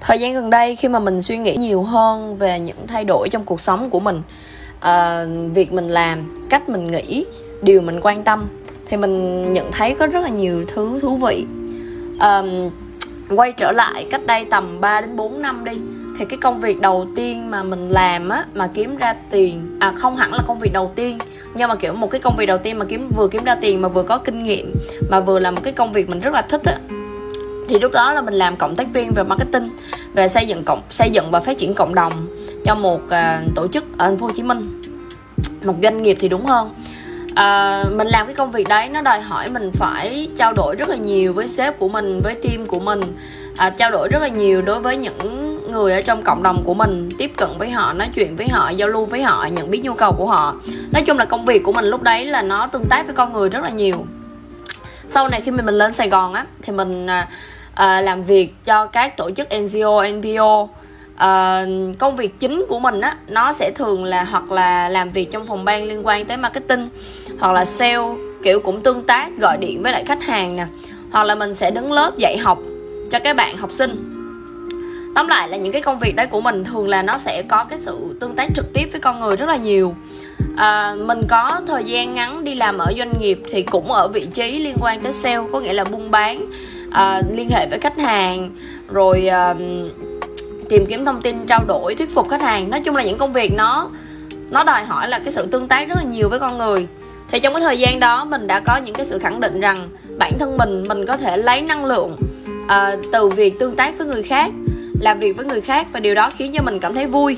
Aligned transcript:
thời 0.00 0.18
gian 0.18 0.34
gần 0.34 0.50
đây 0.50 0.76
khi 0.76 0.88
mà 0.88 0.98
mình 0.98 1.22
suy 1.22 1.38
nghĩ 1.38 1.56
nhiều 1.56 1.82
hơn 1.82 2.36
về 2.36 2.60
những 2.60 2.86
thay 2.86 3.04
đổi 3.04 3.28
trong 3.28 3.44
cuộc 3.44 3.60
sống 3.60 3.90
của 3.90 4.00
mình 4.00 4.22
uh, 4.76 5.54
việc 5.54 5.72
mình 5.72 5.88
làm 5.88 6.46
cách 6.50 6.68
mình 6.68 6.90
nghĩ 6.90 7.24
điều 7.62 7.80
mình 7.80 8.00
quan 8.02 8.24
tâm 8.24 8.48
thì 8.86 8.96
mình 8.96 9.52
nhận 9.52 9.72
thấy 9.72 9.94
có 9.94 10.06
rất 10.06 10.20
là 10.20 10.28
nhiều 10.28 10.64
thứ 10.68 10.98
thú 11.02 11.16
vị. 11.16 11.46
Um, 12.20 12.70
quay 13.36 13.52
trở 13.52 13.72
lại 13.72 14.06
cách 14.10 14.26
đây 14.26 14.44
tầm 14.44 14.80
3 14.80 15.00
đến 15.00 15.16
4 15.16 15.42
năm 15.42 15.64
đi 15.64 15.80
thì 16.18 16.24
cái 16.24 16.38
công 16.42 16.60
việc 16.60 16.80
đầu 16.80 17.06
tiên 17.16 17.50
mà 17.50 17.62
mình 17.62 17.90
làm 17.90 18.28
á 18.28 18.44
mà 18.54 18.66
kiếm 18.74 18.96
ra 18.96 19.14
tiền 19.30 19.76
à 19.80 19.92
không 19.96 20.16
hẳn 20.16 20.32
là 20.32 20.42
công 20.46 20.58
việc 20.58 20.72
đầu 20.72 20.92
tiên 20.94 21.18
nhưng 21.54 21.68
mà 21.68 21.74
kiểu 21.74 21.92
một 21.92 22.10
cái 22.10 22.20
công 22.20 22.36
việc 22.36 22.46
đầu 22.46 22.58
tiên 22.58 22.78
mà 22.78 22.84
kiếm 22.84 23.10
vừa 23.16 23.28
kiếm 23.28 23.44
ra 23.44 23.54
tiền 23.54 23.82
mà 23.82 23.88
vừa 23.88 24.02
có 24.02 24.18
kinh 24.18 24.42
nghiệm 24.42 24.74
mà 25.10 25.20
vừa 25.20 25.38
là 25.38 25.50
một 25.50 25.60
cái 25.64 25.72
công 25.72 25.92
việc 25.92 26.08
mình 26.08 26.20
rất 26.20 26.34
là 26.34 26.42
thích 26.42 26.62
á 26.64 26.78
thì 27.68 27.78
lúc 27.78 27.92
đó 27.92 28.12
là 28.12 28.20
mình 28.20 28.34
làm 28.34 28.56
cộng 28.56 28.76
tác 28.76 28.92
viên 28.92 29.12
về 29.14 29.22
marketing 29.22 29.68
về 30.14 30.28
xây 30.28 30.46
dựng 30.46 30.64
cộng 30.64 30.82
xây 30.88 31.10
dựng 31.10 31.30
và 31.30 31.40
phát 31.40 31.58
triển 31.58 31.74
cộng 31.74 31.94
đồng 31.94 32.26
cho 32.64 32.74
một 32.74 33.00
uh, 33.04 33.54
tổ 33.54 33.68
chức 33.68 33.84
ở 33.98 34.06
thành 34.06 34.16
phố 34.16 34.26
Hồ 34.26 34.32
Chí 34.32 34.42
Minh. 34.42 34.82
Một 35.64 35.74
doanh 35.82 36.02
nghiệp 36.02 36.16
thì 36.20 36.28
đúng 36.28 36.46
hơn. 36.46 36.70
À, 37.34 37.84
mình 37.96 38.06
làm 38.06 38.26
cái 38.26 38.34
công 38.34 38.50
việc 38.50 38.68
đấy 38.68 38.88
nó 38.88 39.00
đòi 39.00 39.20
hỏi 39.20 39.48
mình 39.50 39.70
phải 39.72 40.28
trao 40.36 40.52
đổi 40.52 40.76
rất 40.76 40.88
là 40.88 40.96
nhiều 40.96 41.32
với 41.32 41.48
sếp 41.48 41.78
của 41.78 41.88
mình 41.88 42.20
với 42.24 42.34
team 42.34 42.66
của 42.66 42.78
mình. 42.78 43.16
À, 43.56 43.70
trao 43.70 43.90
đổi 43.90 44.08
rất 44.08 44.22
là 44.22 44.28
nhiều 44.28 44.62
đối 44.62 44.80
với 44.80 44.96
những 44.96 45.58
người 45.70 45.92
ở 45.92 46.00
trong 46.00 46.22
cộng 46.22 46.42
đồng 46.42 46.62
của 46.64 46.74
mình 46.74 47.08
tiếp 47.18 47.32
cận 47.36 47.48
với 47.58 47.70
họ 47.70 47.92
nói 47.92 48.08
chuyện 48.14 48.36
với 48.36 48.48
họ 48.48 48.70
giao 48.70 48.88
lưu 48.88 49.04
với 49.04 49.22
họ 49.22 49.46
nhận 49.46 49.70
biết 49.70 49.80
nhu 49.82 49.94
cầu 49.94 50.12
của 50.12 50.26
họ. 50.26 50.56
Nói 50.92 51.02
chung 51.06 51.18
là 51.18 51.24
công 51.24 51.44
việc 51.44 51.62
của 51.64 51.72
mình 51.72 51.84
lúc 51.84 52.02
đấy 52.02 52.24
là 52.24 52.42
nó 52.42 52.66
tương 52.66 52.86
tác 52.90 53.06
với 53.06 53.14
con 53.14 53.32
người 53.32 53.48
rất 53.48 53.62
là 53.62 53.70
nhiều. 53.70 54.06
Sau 55.08 55.28
này 55.28 55.40
khi 55.40 55.50
mình 55.50 55.66
lên 55.66 55.92
sài 55.92 56.08
gòn 56.08 56.34
á 56.34 56.46
thì 56.62 56.72
mình 56.72 57.06
à, 57.06 57.28
uh, 57.82 58.04
làm 58.04 58.22
việc 58.22 58.54
cho 58.64 58.86
các 58.86 59.16
tổ 59.16 59.30
chức 59.30 59.48
ngo 59.50 60.04
npo 60.08 60.60
uh, 60.62 60.70
ờ, 61.16 61.66
công 61.98 62.16
việc 62.16 62.38
chính 62.38 62.64
của 62.68 62.78
mình 62.78 63.00
á 63.00 63.16
nó 63.26 63.52
sẽ 63.52 63.70
thường 63.74 64.04
là 64.04 64.24
hoặc 64.24 64.52
là 64.52 64.88
làm 64.88 65.10
việc 65.10 65.30
trong 65.30 65.46
phòng 65.46 65.64
ban 65.64 65.84
liên 65.84 66.06
quan 66.06 66.24
tới 66.24 66.36
marketing 66.36 66.88
hoặc 67.38 67.52
là 67.52 67.64
sale 67.64 67.98
kiểu 68.42 68.60
cũng 68.60 68.82
tương 68.82 69.06
tác 69.06 69.38
gọi 69.38 69.56
điện 69.56 69.82
với 69.82 69.92
lại 69.92 70.04
khách 70.04 70.22
hàng 70.22 70.56
nè. 70.56 70.66
Hoặc 71.12 71.24
là 71.24 71.34
mình 71.34 71.54
sẽ 71.54 71.70
đứng 71.70 71.92
lớp 71.92 72.18
dạy 72.18 72.38
học 72.38 72.58
cho 73.10 73.18
các 73.18 73.36
bạn 73.36 73.56
học 73.56 73.72
sinh. 73.72 74.14
Tóm 75.14 75.28
lại 75.28 75.48
là 75.48 75.56
những 75.56 75.72
cái 75.72 75.82
công 75.82 75.98
việc 75.98 76.16
đấy 76.16 76.26
của 76.26 76.40
mình 76.40 76.64
thường 76.64 76.88
là 76.88 77.02
nó 77.02 77.18
sẽ 77.18 77.42
có 77.42 77.64
cái 77.64 77.78
sự 77.78 78.16
tương 78.20 78.36
tác 78.36 78.48
trực 78.54 78.72
tiếp 78.74 78.88
với 78.92 79.00
con 79.00 79.20
người 79.20 79.36
rất 79.36 79.46
là 79.48 79.56
nhiều. 79.56 79.94
À, 80.56 80.94
mình 80.98 81.20
có 81.28 81.60
thời 81.66 81.84
gian 81.84 82.14
ngắn 82.14 82.44
đi 82.44 82.54
làm 82.54 82.78
ở 82.78 82.86
doanh 82.98 83.12
nghiệp 83.20 83.40
thì 83.52 83.62
cũng 83.62 83.92
ở 83.92 84.08
vị 84.08 84.26
trí 84.32 84.58
liên 84.58 84.76
quan 84.80 85.00
tới 85.00 85.12
sale 85.12 85.42
có 85.52 85.60
nghĩa 85.60 85.72
là 85.72 85.84
buôn 85.84 86.10
bán 86.10 86.50
uh, 86.88 87.36
liên 87.36 87.50
hệ 87.50 87.66
với 87.66 87.78
khách 87.78 87.98
hàng 87.98 88.50
rồi 88.88 89.30
uh, 89.50 89.56
tìm 90.68 90.86
kiếm 90.86 91.04
thông 91.04 91.22
tin 91.22 91.46
trao 91.46 91.64
đổi 91.64 91.94
thuyết 91.94 92.14
phục 92.14 92.28
khách 92.28 92.42
hàng. 92.42 92.70
Nói 92.70 92.80
chung 92.80 92.96
là 92.96 93.02
những 93.02 93.18
công 93.18 93.32
việc 93.32 93.52
nó 93.52 93.90
nó 94.50 94.64
đòi 94.64 94.84
hỏi 94.84 95.08
là 95.08 95.18
cái 95.18 95.32
sự 95.32 95.46
tương 95.46 95.68
tác 95.68 95.88
rất 95.88 95.94
là 95.96 96.02
nhiều 96.02 96.28
với 96.28 96.38
con 96.38 96.58
người. 96.58 96.86
Thì 97.30 97.40
trong 97.40 97.54
cái 97.54 97.62
thời 97.62 97.78
gian 97.78 98.00
đó 98.00 98.24
mình 98.24 98.46
đã 98.46 98.60
có 98.60 98.76
những 98.76 98.94
cái 98.94 99.06
sự 99.06 99.18
khẳng 99.18 99.40
định 99.40 99.60
rằng 99.60 99.88
bản 100.18 100.32
thân 100.38 100.56
mình 100.56 100.84
mình 100.88 101.06
có 101.06 101.16
thể 101.16 101.36
lấy 101.36 101.60
năng 101.60 101.84
lượng 101.84 102.16
uh, 102.64 103.00
từ 103.12 103.28
việc 103.28 103.58
tương 103.58 103.76
tác 103.76 103.98
với 103.98 104.06
người 104.06 104.22
khác 104.22 104.50
làm 105.00 105.18
việc 105.18 105.36
với 105.36 105.46
người 105.46 105.60
khác 105.60 105.86
và 105.92 106.00
điều 106.00 106.14
đó 106.14 106.30
khiến 106.36 106.52
cho 106.54 106.62
mình 106.62 106.80
cảm 106.80 106.94
thấy 106.94 107.06
vui. 107.06 107.36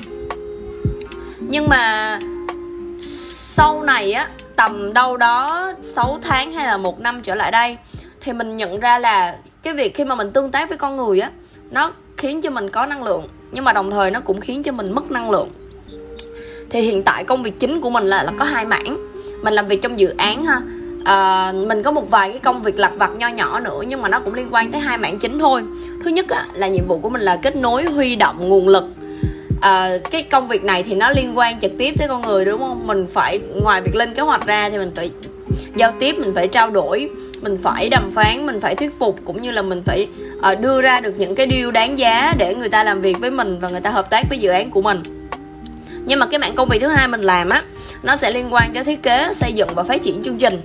Nhưng 1.39 1.69
mà 1.69 2.19
sau 3.55 3.83
này 3.83 4.13
á 4.13 4.29
tầm 4.55 4.93
đâu 4.93 5.17
đó 5.17 5.71
6 5.81 6.19
tháng 6.21 6.51
hay 6.51 6.67
là 6.67 6.77
một 6.77 6.99
năm 6.99 7.21
trở 7.21 7.35
lại 7.35 7.51
đây 7.51 7.77
thì 8.23 8.33
mình 8.33 8.57
nhận 8.57 8.79
ra 8.79 8.99
là 8.99 9.37
cái 9.63 9.73
việc 9.73 9.95
khi 9.95 10.05
mà 10.05 10.15
mình 10.15 10.31
tương 10.31 10.51
tác 10.51 10.69
với 10.69 10.77
con 10.77 10.95
người 10.95 11.19
á 11.19 11.31
nó 11.71 11.93
khiến 12.17 12.41
cho 12.41 12.49
mình 12.49 12.69
có 12.69 12.85
năng 12.85 13.03
lượng 13.03 13.27
nhưng 13.51 13.63
mà 13.63 13.73
đồng 13.73 13.91
thời 13.91 14.11
nó 14.11 14.19
cũng 14.19 14.41
khiến 14.41 14.63
cho 14.63 14.71
mình 14.71 14.91
mất 14.91 15.11
năng 15.11 15.29
lượng. 15.29 15.49
Thì 16.69 16.81
hiện 16.81 17.03
tại 17.03 17.23
công 17.23 17.43
việc 17.43 17.59
chính 17.59 17.81
của 17.81 17.89
mình 17.89 18.07
là 18.07 18.23
là 18.23 18.31
có 18.39 18.45
hai 18.45 18.65
mảng. 18.65 19.11
Mình 19.43 19.53
làm 19.53 19.67
việc 19.67 19.81
trong 19.81 19.99
dự 19.99 20.13
án 20.17 20.43
ha. 20.43 20.61
À, 21.05 21.51
mình 21.51 21.83
có 21.83 21.91
một 21.91 22.09
vài 22.09 22.29
cái 22.29 22.39
công 22.39 22.63
việc 22.63 22.79
lặt 22.79 22.91
vặt 22.95 23.11
nho 23.17 23.27
nhỏ 23.27 23.59
nữa 23.59 23.81
nhưng 23.87 24.01
mà 24.01 24.09
nó 24.09 24.19
cũng 24.19 24.33
liên 24.33 24.47
quan 24.51 24.71
tới 24.71 24.81
hai 24.81 24.97
mảng 24.97 25.19
chính 25.19 25.39
thôi. 25.39 25.63
Thứ 26.03 26.11
nhất 26.11 26.25
á, 26.29 26.47
là 26.53 26.67
nhiệm 26.67 26.87
vụ 26.87 26.99
của 26.99 27.09
mình 27.09 27.21
là 27.21 27.35
kết 27.35 27.55
nối 27.55 27.83
huy 27.83 28.15
động 28.15 28.49
nguồn 28.49 28.67
lực. 28.67 28.83
À, 29.61 29.89
cái 30.11 30.23
công 30.23 30.47
việc 30.47 30.63
này 30.63 30.83
thì 30.83 30.95
nó 30.95 31.09
liên 31.09 31.37
quan 31.37 31.59
trực 31.59 31.71
tiếp 31.77 31.93
tới 31.97 32.07
con 32.07 32.21
người 32.21 32.45
đúng 32.45 32.59
không? 32.59 32.87
Mình 32.87 33.07
phải 33.07 33.39
ngoài 33.63 33.81
việc 33.81 33.95
lên 33.95 34.13
kế 34.13 34.21
hoạch 34.21 34.45
ra 34.45 34.69
thì 34.69 34.77
mình 34.77 34.91
phải 34.95 35.11
giao 35.75 35.93
tiếp 35.99 36.15
mình 36.19 36.31
phải 36.35 36.47
trao 36.47 36.69
đổi 36.69 37.09
mình 37.41 37.57
phải 37.63 37.89
đàm 37.89 38.11
phán 38.11 38.45
mình 38.45 38.59
phải 38.61 38.75
thuyết 38.75 38.99
phục 38.99 39.19
cũng 39.25 39.41
như 39.41 39.51
là 39.51 39.61
mình 39.61 39.81
phải 39.85 40.07
uh, 40.51 40.59
đưa 40.59 40.81
ra 40.81 40.99
được 40.99 41.13
những 41.17 41.35
cái 41.35 41.45
điều 41.45 41.71
đáng 41.71 41.99
giá 41.99 42.33
để 42.37 42.55
người 42.55 42.69
ta 42.69 42.83
làm 42.83 43.01
việc 43.01 43.19
với 43.19 43.31
mình 43.31 43.59
và 43.59 43.69
người 43.69 43.81
ta 43.81 43.89
hợp 43.89 44.09
tác 44.09 44.23
với 44.29 44.37
dự 44.37 44.49
án 44.49 44.69
của 44.69 44.81
mình. 44.81 44.99
Nhưng 46.05 46.19
mà 46.19 46.25
cái 46.25 46.39
mạng 46.39 46.55
công 46.55 46.69
việc 46.69 46.79
thứ 46.81 46.87
hai 46.87 47.07
mình 47.07 47.21
làm 47.21 47.49
á 47.49 47.63
nó 48.03 48.15
sẽ 48.15 48.31
liên 48.31 48.53
quan 48.53 48.73
tới 48.73 48.83
thiết 48.83 49.03
kế 49.03 49.33
xây 49.33 49.53
dựng 49.53 49.75
và 49.75 49.83
phát 49.83 50.01
triển 50.01 50.23
chương 50.23 50.37
trình. 50.37 50.61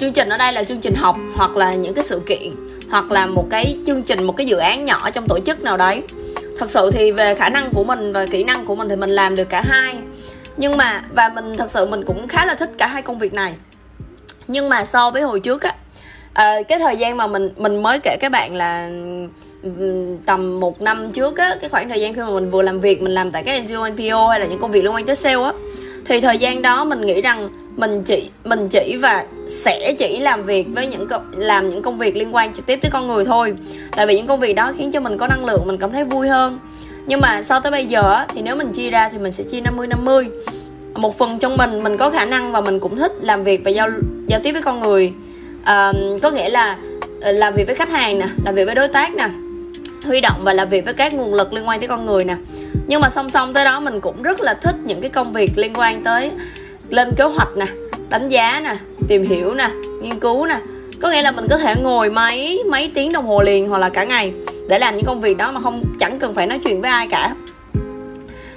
Chương 0.00 0.12
trình 0.12 0.28
ở 0.28 0.36
đây 0.36 0.52
là 0.52 0.64
chương 0.64 0.80
trình 0.80 0.94
học 0.94 1.16
hoặc 1.34 1.56
là 1.56 1.74
những 1.74 1.94
cái 1.94 2.04
sự 2.04 2.20
kiện 2.26 2.54
hoặc 2.90 3.10
là 3.10 3.26
một 3.26 3.46
cái 3.50 3.76
chương 3.86 4.02
trình 4.02 4.24
một 4.24 4.36
cái 4.36 4.46
dự 4.46 4.56
án 4.56 4.84
nhỏ 4.84 5.10
trong 5.10 5.28
tổ 5.28 5.38
chức 5.38 5.62
nào 5.62 5.76
đấy. 5.76 6.02
Thật 6.58 6.70
sự 6.70 6.90
thì 6.92 7.12
về 7.12 7.34
khả 7.34 7.48
năng 7.48 7.70
của 7.70 7.84
mình 7.84 8.12
và 8.12 8.26
kỹ 8.26 8.44
năng 8.44 8.66
của 8.66 8.74
mình 8.76 8.88
thì 8.88 8.96
mình 8.96 9.10
làm 9.10 9.36
được 9.36 9.48
cả 9.48 9.62
hai 9.66 9.94
nhưng 10.56 10.76
mà 10.76 11.02
và 11.14 11.28
mình 11.28 11.54
thật 11.58 11.70
sự 11.70 11.86
mình 11.86 12.04
cũng 12.04 12.28
khá 12.28 12.46
là 12.46 12.54
thích 12.54 12.70
cả 12.78 12.86
hai 12.86 13.02
công 13.02 13.18
việc 13.18 13.34
này. 13.34 13.54
Nhưng 14.48 14.68
mà 14.68 14.84
so 14.84 15.10
với 15.10 15.22
hồi 15.22 15.40
trước 15.40 15.62
á 15.62 15.74
à, 16.36 16.62
cái 16.68 16.78
thời 16.78 16.96
gian 16.96 17.16
mà 17.16 17.26
mình 17.26 17.50
mình 17.56 17.82
mới 17.82 17.98
kể 17.98 18.16
các 18.20 18.32
bạn 18.32 18.54
là 18.54 18.90
ừ, 19.62 19.70
tầm 20.26 20.60
một 20.60 20.80
năm 20.80 21.12
trước 21.12 21.36
á 21.36 21.56
cái 21.60 21.70
khoảng 21.70 21.88
thời 21.88 22.00
gian 22.00 22.14
khi 22.14 22.20
mà 22.20 22.30
mình 22.30 22.50
vừa 22.50 22.62
làm 22.62 22.80
việc 22.80 23.02
mình 23.02 23.14
làm 23.14 23.30
tại 23.30 23.42
cái 23.42 23.60
NGO 23.60 23.88
NPO 23.88 24.28
hay 24.28 24.40
là 24.40 24.46
những 24.46 24.60
công 24.60 24.70
việc 24.70 24.84
liên 24.84 24.94
quan 24.94 25.06
tới 25.06 25.16
sale 25.16 25.42
á 25.42 25.52
thì 26.04 26.20
thời 26.20 26.38
gian 26.38 26.62
đó 26.62 26.84
mình 26.84 27.00
nghĩ 27.00 27.22
rằng 27.22 27.48
mình 27.76 28.02
chỉ 28.02 28.30
mình 28.44 28.68
chỉ 28.68 28.96
và 28.96 29.24
sẽ 29.48 29.94
chỉ 29.98 30.18
làm 30.18 30.44
việc 30.44 30.66
với 30.74 30.86
những 30.86 31.06
làm 31.32 31.70
những 31.70 31.82
công 31.82 31.98
việc 31.98 32.16
liên 32.16 32.34
quan 32.34 32.54
trực 32.54 32.66
tiếp 32.66 32.78
tới 32.82 32.90
con 32.90 33.06
người 33.06 33.24
thôi. 33.24 33.54
Tại 33.96 34.06
vì 34.06 34.16
những 34.16 34.26
công 34.26 34.40
việc 34.40 34.52
đó 34.52 34.72
khiến 34.76 34.92
cho 34.92 35.00
mình 35.00 35.18
có 35.18 35.28
năng 35.28 35.44
lượng 35.44 35.62
mình 35.66 35.78
cảm 35.78 35.92
thấy 35.92 36.04
vui 36.04 36.28
hơn 36.28 36.58
nhưng 37.06 37.20
mà 37.20 37.42
sau 37.42 37.60
tới 37.60 37.72
bây 37.72 37.86
giờ 37.86 38.24
thì 38.34 38.42
nếu 38.42 38.56
mình 38.56 38.72
chia 38.72 38.90
ra 38.90 39.08
thì 39.08 39.18
mình 39.18 39.32
sẽ 39.32 39.44
chia 39.44 39.60
50 39.60 39.86
50 39.86 40.28
một 40.94 41.18
phần 41.18 41.38
trong 41.38 41.56
mình 41.56 41.82
mình 41.82 41.96
có 41.96 42.10
khả 42.10 42.24
năng 42.24 42.52
và 42.52 42.60
mình 42.60 42.80
cũng 42.80 42.96
thích 42.96 43.12
làm 43.20 43.44
việc 43.44 43.60
và 43.64 43.70
giao 43.70 43.88
giao 44.26 44.40
tiếp 44.42 44.52
với 44.52 44.62
con 44.62 44.80
người. 44.80 45.12
À, 45.64 45.92
có 46.22 46.30
nghĩa 46.30 46.48
là 46.48 46.76
ờ, 47.20 47.32
làm 47.32 47.54
việc 47.54 47.66
với 47.66 47.74
khách 47.74 47.88
hàng 47.88 48.18
nè 48.18 48.26
làm 48.44 48.54
việc 48.54 48.64
với 48.64 48.74
đối 48.74 48.88
tác 48.88 49.14
nè 49.14 49.28
huy 50.04 50.20
động 50.20 50.40
và 50.44 50.52
làm 50.52 50.68
việc 50.68 50.84
với 50.84 50.94
các 50.94 51.14
nguồn 51.14 51.34
lực 51.34 51.52
liên 51.52 51.68
quan 51.68 51.80
tới 51.80 51.88
con 51.88 52.06
người 52.06 52.24
nè. 52.24 52.36
Nhưng 52.86 53.00
mà 53.00 53.08
song 53.08 53.30
song 53.30 53.54
tới 53.54 53.64
đó 53.64 53.80
mình 53.80 54.00
cũng 54.00 54.22
rất 54.22 54.40
là 54.40 54.54
thích 54.54 54.76
những 54.84 55.00
cái 55.00 55.10
công 55.10 55.32
việc 55.32 55.58
liên 55.58 55.72
quan 55.74 56.02
tới 56.04 56.30
lên 56.88 57.10
kế 57.16 57.24
hoạch 57.24 57.56
nè 57.56 57.66
đánh 58.08 58.28
giá 58.28 58.60
nè 58.64 58.76
tìm 59.08 59.24
hiểu 59.24 59.54
nè 59.54 59.70
nghiên 60.02 60.20
cứu 60.20 60.46
nè. 60.46 60.58
Có 61.00 61.10
nghĩa 61.10 61.22
là 61.22 61.30
mình 61.30 61.46
có 61.50 61.58
thể 61.58 61.74
ngồi 61.82 62.10
mấy 62.10 62.62
mấy 62.70 62.90
tiếng 62.94 63.12
đồng 63.12 63.26
hồ 63.26 63.42
liền 63.42 63.68
hoặc 63.68 63.78
là 63.78 63.88
cả 63.88 64.04
ngày 64.04 64.32
để 64.68 64.78
làm 64.78 64.96
những 64.96 65.04
công 65.06 65.20
việc 65.20 65.36
đó 65.36 65.52
mà 65.52 65.60
không 65.60 65.84
chẳng 66.00 66.18
cần 66.18 66.34
phải 66.34 66.46
nói 66.46 66.60
chuyện 66.64 66.80
với 66.80 66.90
ai 66.90 67.08
cả. 67.10 67.34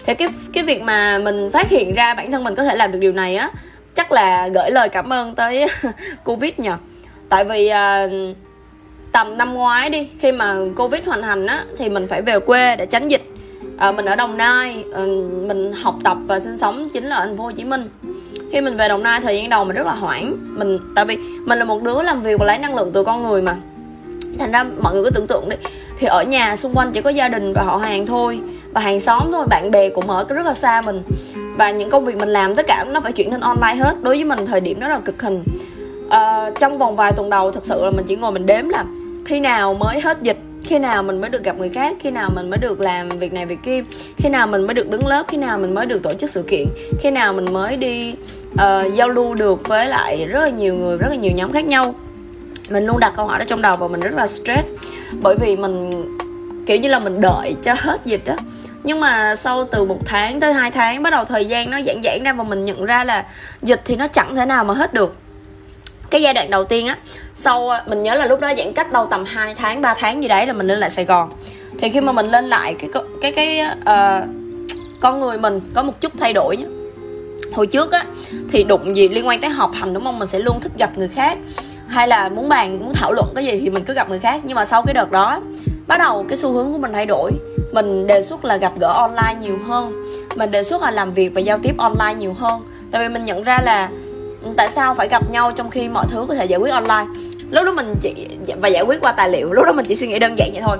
Thì 0.05 0.13
cái 0.13 0.27
cái 0.53 0.63
việc 0.63 0.81
mà 0.81 1.17
mình 1.17 1.49
phát 1.53 1.69
hiện 1.69 1.93
ra 1.93 2.13
bản 2.13 2.31
thân 2.31 2.43
mình 2.43 2.55
có 2.55 2.63
thể 2.63 2.75
làm 2.75 2.91
được 2.91 2.99
điều 2.99 3.11
này 3.11 3.35
á 3.35 3.51
chắc 3.93 4.11
là 4.11 4.47
gửi 4.47 4.71
lời 4.71 4.89
cảm 4.89 5.13
ơn 5.13 5.35
tới 5.35 5.65
covid 6.23 6.53
nhờ. 6.57 6.77
Tại 7.29 7.45
vì 7.45 7.71
uh, 7.71 8.37
tầm 9.11 9.37
năm 9.37 9.53
ngoái 9.53 9.89
đi 9.89 10.09
khi 10.19 10.31
mà 10.31 10.55
covid 10.75 11.05
hoành 11.05 11.23
hành 11.23 11.47
á 11.47 11.65
thì 11.77 11.89
mình 11.89 12.07
phải 12.07 12.21
về 12.21 12.39
quê 12.39 12.75
để 12.75 12.85
tránh 12.85 13.07
dịch. 13.07 13.23
À, 13.77 13.91
mình 13.91 14.05
ở 14.05 14.15
đồng 14.15 14.37
nai 14.37 14.83
à, 14.93 14.99
mình 15.47 15.73
học 15.73 15.95
tập 16.03 16.17
và 16.27 16.39
sinh 16.39 16.57
sống 16.57 16.89
chính 16.93 17.05
là 17.05 17.15
ở 17.15 17.25
thành 17.25 17.37
phố 17.37 17.43
hồ 17.43 17.51
chí 17.51 17.63
minh. 17.63 17.89
Khi 18.51 18.61
mình 18.61 18.77
về 18.77 18.87
đồng 18.87 19.03
nai 19.03 19.21
thời 19.21 19.37
gian 19.37 19.49
đầu 19.49 19.65
mình 19.65 19.75
rất 19.75 19.85
là 19.87 19.93
hoảng. 19.93 20.37
Mình 20.57 20.79
tại 20.95 21.05
vì 21.05 21.17
mình 21.45 21.57
là 21.57 21.65
một 21.65 21.83
đứa 21.83 22.01
làm 22.01 22.21
việc 22.21 22.39
và 22.39 22.45
lấy 22.45 22.57
năng 22.57 22.75
lượng 22.75 22.91
từ 22.93 23.03
con 23.03 23.23
người 23.23 23.41
mà 23.41 23.55
thành 24.39 24.51
ra 24.51 24.63
mọi 24.81 24.93
người 24.93 25.03
cứ 25.03 25.09
tưởng 25.09 25.27
tượng 25.27 25.49
đi. 25.49 25.55
Thì 25.99 26.07
ở 26.07 26.23
nhà 26.23 26.55
xung 26.55 26.73
quanh 26.73 26.91
chỉ 26.91 27.01
có 27.01 27.09
gia 27.09 27.27
đình 27.27 27.53
và 27.53 27.63
họ 27.63 27.77
hàng 27.77 28.05
thôi 28.05 28.39
và 28.73 28.81
hàng 28.81 28.99
xóm 28.99 29.31
thôi 29.31 29.45
bạn 29.49 29.71
bè 29.71 29.89
cũng 29.89 30.09
ở 30.09 30.25
rất 30.29 30.45
là 30.45 30.53
xa 30.53 30.81
mình. 30.81 31.03
Và 31.57 31.71
những 31.71 31.89
công 31.89 32.05
việc 32.05 32.17
mình 32.17 32.29
làm 32.29 32.55
tất 32.55 32.67
cả 32.67 32.83
nó 32.83 33.01
phải 33.01 33.11
chuyển 33.11 33.31
lên 33.31 33.41
online 33.41 33.75
hết. 33.75 33.93
Đối 34.01 34.15
với 34.15 34.23
mình 34.23 34.45
thời 34.45 34.61
điểm 34.61 34.79
đó 34.79 34.87
là 34.87 34.99
cực 34.99 35.21
hình. 35.21 35.43
À, 36.09 36.51
trong 36.59 36.77
vòng 36.77 36.95
vài 36.95 37.11
tuần 37.11 37.29
đầu 37.29 37.51
thật 37.51 37.65
sự 37.65 37.83
là 37.83 37.91
mình 37.91 38.05
chỉ 38.07 38.15
ngồi 38.15 38.31
mình 38.31 38.45
đếm 38.45 38.69
là 38.69 38.85
khi 39.25 39.39
nào 39.39 39.73
mới 39.73 40.01
hết 40.01 40.17
dịch 40.21 40.37
khi 40.63 40.79
nào 40.79 41.03
mình 41.03 41.21
mới 41.21 41.29
được 41.29 41.43
gặp 41.43 41.57
người 41.57 41.69
khác 41.69 41.97
khi 41.99 42.11
nào 42.11 42.29
mình 42.35 42.49
mới 42.49 42.57
được 42.57 42.79
làm 42.79 43.09
việc 43.19 43.33
này 43.33 43.45
việc 43.45 43.59
kia 43.63 43.83
khi 44.17 44.29
nào 44.29 44.47
mình 44.47 44.61
mới 44.61 44.73
được 44.73 44.89
đứng 44.89 45.07
lớp 45.07 45.23
khi 45.27 45.37
nào 45.37 45.57
mình 45.57 45.75
mới 45.75 45.85
được 45.85 46.03
tổ 46.03 46.13
chức 46.13 46.29
sự 46.29 46.43
kiện 46.47 46.67
khi 46.99 47.11
nào 47.11 47.33
mình 47.33 47.53
mới 47.53 47.77
đi 47.77 48.15
uh, 48.53 48.93
giao 48.93 49.09
lưu 49.09 49.33
được 49.33 49.67
với 49.67 49.85
lại 49.85 50.25
rất 50.25 50.39
là 50.39 50.49
nhiều 50.49 50.75
người 50.75 50.97
rất 50.97 51.07
là 51.09 51.15
nhiều 51.15 51.31
nhóm 51.31 51.51
khác 51.51 51.65
nhau 51.65 51.95
mình 52.71 52.85
luôn 52.85 52.99
đặt 52.99 53.13
câu 53.15 53.25
hỏi 53.25 53.39
đó 53.39 53.45
trong 53.47 53.61
đầu 53.61 53.75
và 53.79 53.87
mình 53.87 53.99
rất 53.99 54.13
là 54.13 54.27
stress. 54.27 54.67
Bởi 55.21 55.35
vì 55.41 55.55
mình 55.55 55.91
kiểu 56.65 56.77
như 56.77 56.89
là 56.89 56.99
mình 56.99 57.21
đợi 57.21 57.55
cho 57.63 57.75
hết 57.77 58.05
dịch 58.05 58.25
á. 58.25 58.35
Nhưng 58.83 58.99
mà 58.99 59.35
sau 59.35 59.67
từ 59.71 59.85
một 59.85 59.99
tháng 60.05 60.39
tới 60.39 60.53
hai 60.53 60.71
tháng 60.71 61.03
bắt 61.03 61.09
đầu 61.09 61.25
thời 61.25 61.45
gian 61.45 61.71
nó 61.71 61.81
giãn 61.85 62.01
giãn 62.03 62.23
ra 62.23 62.33
và 62.33 62.43
mình 62.43 62.65
nhận 62.65 62.85
ra 62.85 63.03
là 63.03 63.25
dịch 63.61 63.81
thì 63.85 63.95
nó 63.95 64.07
chẳng 64.07 64.35
thể 64.35 64.45
nào 64.45 64.63
mà 64.63 64.73
hết 64.73 64.93
được. 64.93 65.15
Cái 66.11 66.21
giai 66.21 66.33
đoạn 66.33 66.49
đầu 66.49 66.63
tiên 66.63 66.87
á 66.87 66.97
sau 67.33 67.69
à, 67.69 67.83
mình 67.87 68.03
nhớ 68.03 68.15
là 68.15 68.25
lúc 68.25 68.39
đó 68.39 68.53
giãn 68.57 68.73
cách 68.73 68.91
đâu 68.91 69.07
tầm 69.11 69.23
2 69.25 69.55
tháng 69.55 69.81
3 69.81 69.95
tháng 69.97 70.21
gì 70.21 70.27
đấy 70.27 70.47
là 70.47 70.53
mình 70.53 70.67
lên 70.67 70.79
lại 70.79 70.89
Sài 70.89 71.05
Gòn. 71.05 71.29
Thì 71.81 71.89
khi 71.89 72.01
mà 72.01 72.11
mình 72.11 72.25
lên 72.25 72.45
lại 72.45 72.75
cái 72.79 72.89
cái 73.21 73.31
cái 73.31 73.61
uh, 73.81 74.29
con 74.99 75.19
người 75.19 75.37
mình 75.37 75.59
có 75.75 75.83
một 75.83 76.01
chút 76.01 76.11
thay 76.19 76.33
đổi 76.33 76.57
nhé 76.57 76.65
hồi 77.53 77.67
trước 77.67 77.91
á 77.91 78.05
thì 78.51 78.63
đụng 78.63 78.95
gì 78.95 79.09
liên 79.09 79.27
quan 79.27 79.41
tới 79.41 79.49
học 79.49 79.71
hành 79.73 79.93
đúng 79.93 80.03
không? 80.03 80.19
Mình 80.19 80.27
sẽ 80.27 80.39
luôn 80.39 80.59
thích 80.59 80.71
gặp 80.77 80.97
người 80.97 81.07
khác 81.07 81.37
hay 81.89 82.07
là 82.07 82.29
muốn 82.29 82.49
bàn 82.49 82.79
muốn 82.79 82.93
thảo 82.93 83.13
luận 83.13 83.27
cái 83.35 83.45
gì 83.45 83.59
thì 83.59 83.69
mình 83.69 83.83
cứ 83.83 83.93
gặp 83.93 84.09
người 84.09 84.19
khác. 84.19 84.41
Nhưng 84.43 84.55
mà 84.55 84.65
sau 84.65 84.83
cái 84.83 84.93
đợt 84.93 85.11
đó 85.11 85.41
bắt 85.87 85.97
đầu 85.99 86.25
cái 86.29 86.37
xu 86.37 86.51
hướng 86.51 86.71
của 86.71 86.77
mình 86.77 86.93
thay 86.93 87.05
đổi. 87.05 87.31
Mình 87.71 88.07
đề 88.07 88.21
xuất 88.21 88.45
là 88.45 88.57
gặp 88.57 88.73
gỡ 88.79 88.87
online 88.87 89.35
nhiều 89.41 89.59
hơn. 89.67 90.03
Mình 90.35 90.51
đề 90.51 90.63
xuất 90.63 90.81
là 90.81 90.91
làm 90.91 91.13
việc 91.13 91.31
và 91.35 91.41
giao 91.41 91.59
tiếp 91.63 91.77
online 91.77 92.13
nhiều 92.13 92.33
hơn. 92.39 92.61
Tại 92.91 93.01
vì 93.01 93.13
mình 93.13 93.25
nhận 93.25 93.43
ra 93.43 93.59
là 93.63 93.89
tại 94.57 94.69
sao 94.69 94.95
phải 94.95 95.07
gặp 95.07 95.31
nhau 95.31 95.51
trong 95.51 95.69
khi 95.69 95.89
mọi 95.89 96.05
thứ 96.09 96.25
có 96.27 96.35
thể 96.35 96.45
giải 96.45 96.59
quyết 96.59 96.71
online. 96.71 97.05
Lúc 97.49 97.65
đó 97.65 97.71
mình 97.71 97.95
chỉ 98.01 98.27
và 98.61 98.67
giải 98.67 98.83
quyết 98.83 99.01
qua 99.01 99.11
tài 99.11 99.29
liệu. 99.29 99.51
Lúc 99.51 99.65
đó 99.65 99.71
mình 99.71 99.85
chỉ 99.85 99.95
suy 99.95 100.07
nghĩ 100.07 100.19
đơn 100.19 100.39
giản 100.39 100.49
vậy 100.53 100.61
thôi. 100.65 100.77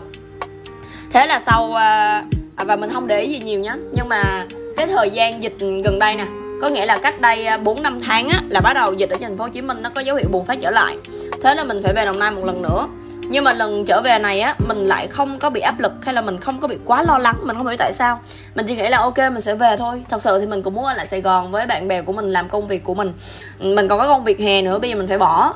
Thế 1.14 1.28
là 1.28 1.40
sau 1.40 1.74
à, 1.74 2.24
à 2.56 2.64
và 2.64 2.76
mình 2.76 2.90
không 2.94 3.08
để 3.08 3.22
ý 3.22 3.34
gì 3.34 3.40
nhiều 3.40 3.60
nhé 3.60 3.74
nhưng 3.94 4.10
mà 4.10 4.46
cái 4.78 4.88
thời 4.88 5.10
gian 5.10 5.44
dịch 5.44 5.56
gần 5.60 6.00
đây 6.00 6.16
nè 6.16 6.26
có 6.62 6.68
nghĩa 6.68 6.86
là 6.86 6.98
cách 6.98 7.22
đây 7.22 7.46
à, 7.46 7.58
4 7.58 7.84
năm 7.84 8.00
tháng 8.00 8.30
á, 8.30 8.42
là 8.50 8.62
bắt 8.62 8.74
đầu 8.74 8.94
dịch 8.94 9.10
ở 9.10 9.18
thành 9.22 9.38
phố 9.38 9.44
Hồ 9.44 9.50
Chí 9.50 9.62
Minh 9.62 9.78
nó 9.82 9.90
có 9.90 10.02
dấu 10.02 10.16
hiệu 10.16 10.30
bùng 10.32 10.46
phát 10.46 10.58
trở 10.62 10.72
lại. 10.72 10.98
Thế 11.44 11.56
là 11.56 11.64
mình 11.64 11.84
phải 11.84 11.94
về 11.94 12.06
Đồng 12.06 12.20
Nai 12.20 12.32
một 12.32 12.46
lần 12.46 12.62
nữa. 12.62 12.88
Nhưng 13.30 13.44
mà 13.44 13.54
lần 13.54 13.86
trở 13.86 14.02
về 14.02 14.20
này 14.20 14.40
á, 14.40 14.56
mình 14.68 14.88
lại 14.88 15.08
không 15.08 15.40
có 15.40 15.50
bị 15.50 15.62
áp 15.62 15.80
lực 15.80 15.92
hay 16.02 16.14
là 16.14 16.22
mình 16.22 16.40
không 16.40 16.60
có 16.60 16.68
bị 16.68 16.78
quá 16.86 17.04
lo 17.04 17.18
lắng, 17.18 17.36
mình 17.44 17.58
không 17.58 17.68
hiểu 17.68 17.78
tại 17.80 17.94
sao. 17.94 18.20
Mình 18.56 18.66
chỉ 18.68 18.76
nghĩ 18.76 18.90
là 18.90 18.98
ok, 18.98 19.18
mình 19.18 19.42
sẽ 19.42 19.56
về 19.56 19.78
thôi. 19.78 20.04
Thật 20.10 20.22
sự 20.22 20.40
thì 20.40 20.46
mình 20.46 20.62
cũng 20.62 20.74
muốn 20.74 20.86
ở 20.86 20.94
lại 20.94 21.08
sài 21.08 21.22
gòn 21.22 21.52
với 21.52 21.66
bạn 21.66 21.88
bè 21.88 22.02
của 22.02 22.14
mình, 22.14 22.32
làm 22.32 22.50
công 22.50 22.68
việc 22.68 22.84
của 22.84 22.94
mình. 22.94 23.14
Mình 23.60 23.88
còn 23.88 24.00
có 24.00 24.08
công 24.08 24.24
việc 24.24 24.40
hè 24.40 24.62
nữa, 24.62 24.80
bây 24.80 24.90
giờ 24.90 24.96
mình 24.96 25.08
phải 25.08 25.18
bỏ. 25.18 25.54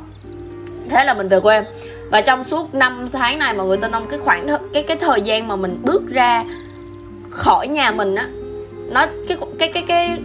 Thế 0.90 1.04
là 1.04 1.14
mình 1.14 1.30
về 1.30 1.40
quê. 1.40 1.64
Và 2.12 2.22
trong 2.22 2.44
suốt 2.44 2.76
5 2.76 3.06
tháng 3.14 3.40
này 3.40 3.54
mọi 3.54 3.68
người 3.68 3.78
tin 3.78 3.92
không? 3.92 4.06
Cái 4.10 4.20
khoảng 4.20 4.48
cái 4.74 4.84
cái 4.84 4.98
thời 4.98 5.22
gian 5.22 5.48
mà 5.48 5.56
mình 5.56 5.80
bước 5.84 6.04
ra 6.10 6.44
khỏi 7.30 7.68
nhà 7.68 7.92
mình 7.92 8.16
á, 8.16 8.28
nó, 8.92 9.06
cái 9.28 9.38
cái 9.60 9.70
cái 9.74 9.84
cái 9.88 10.18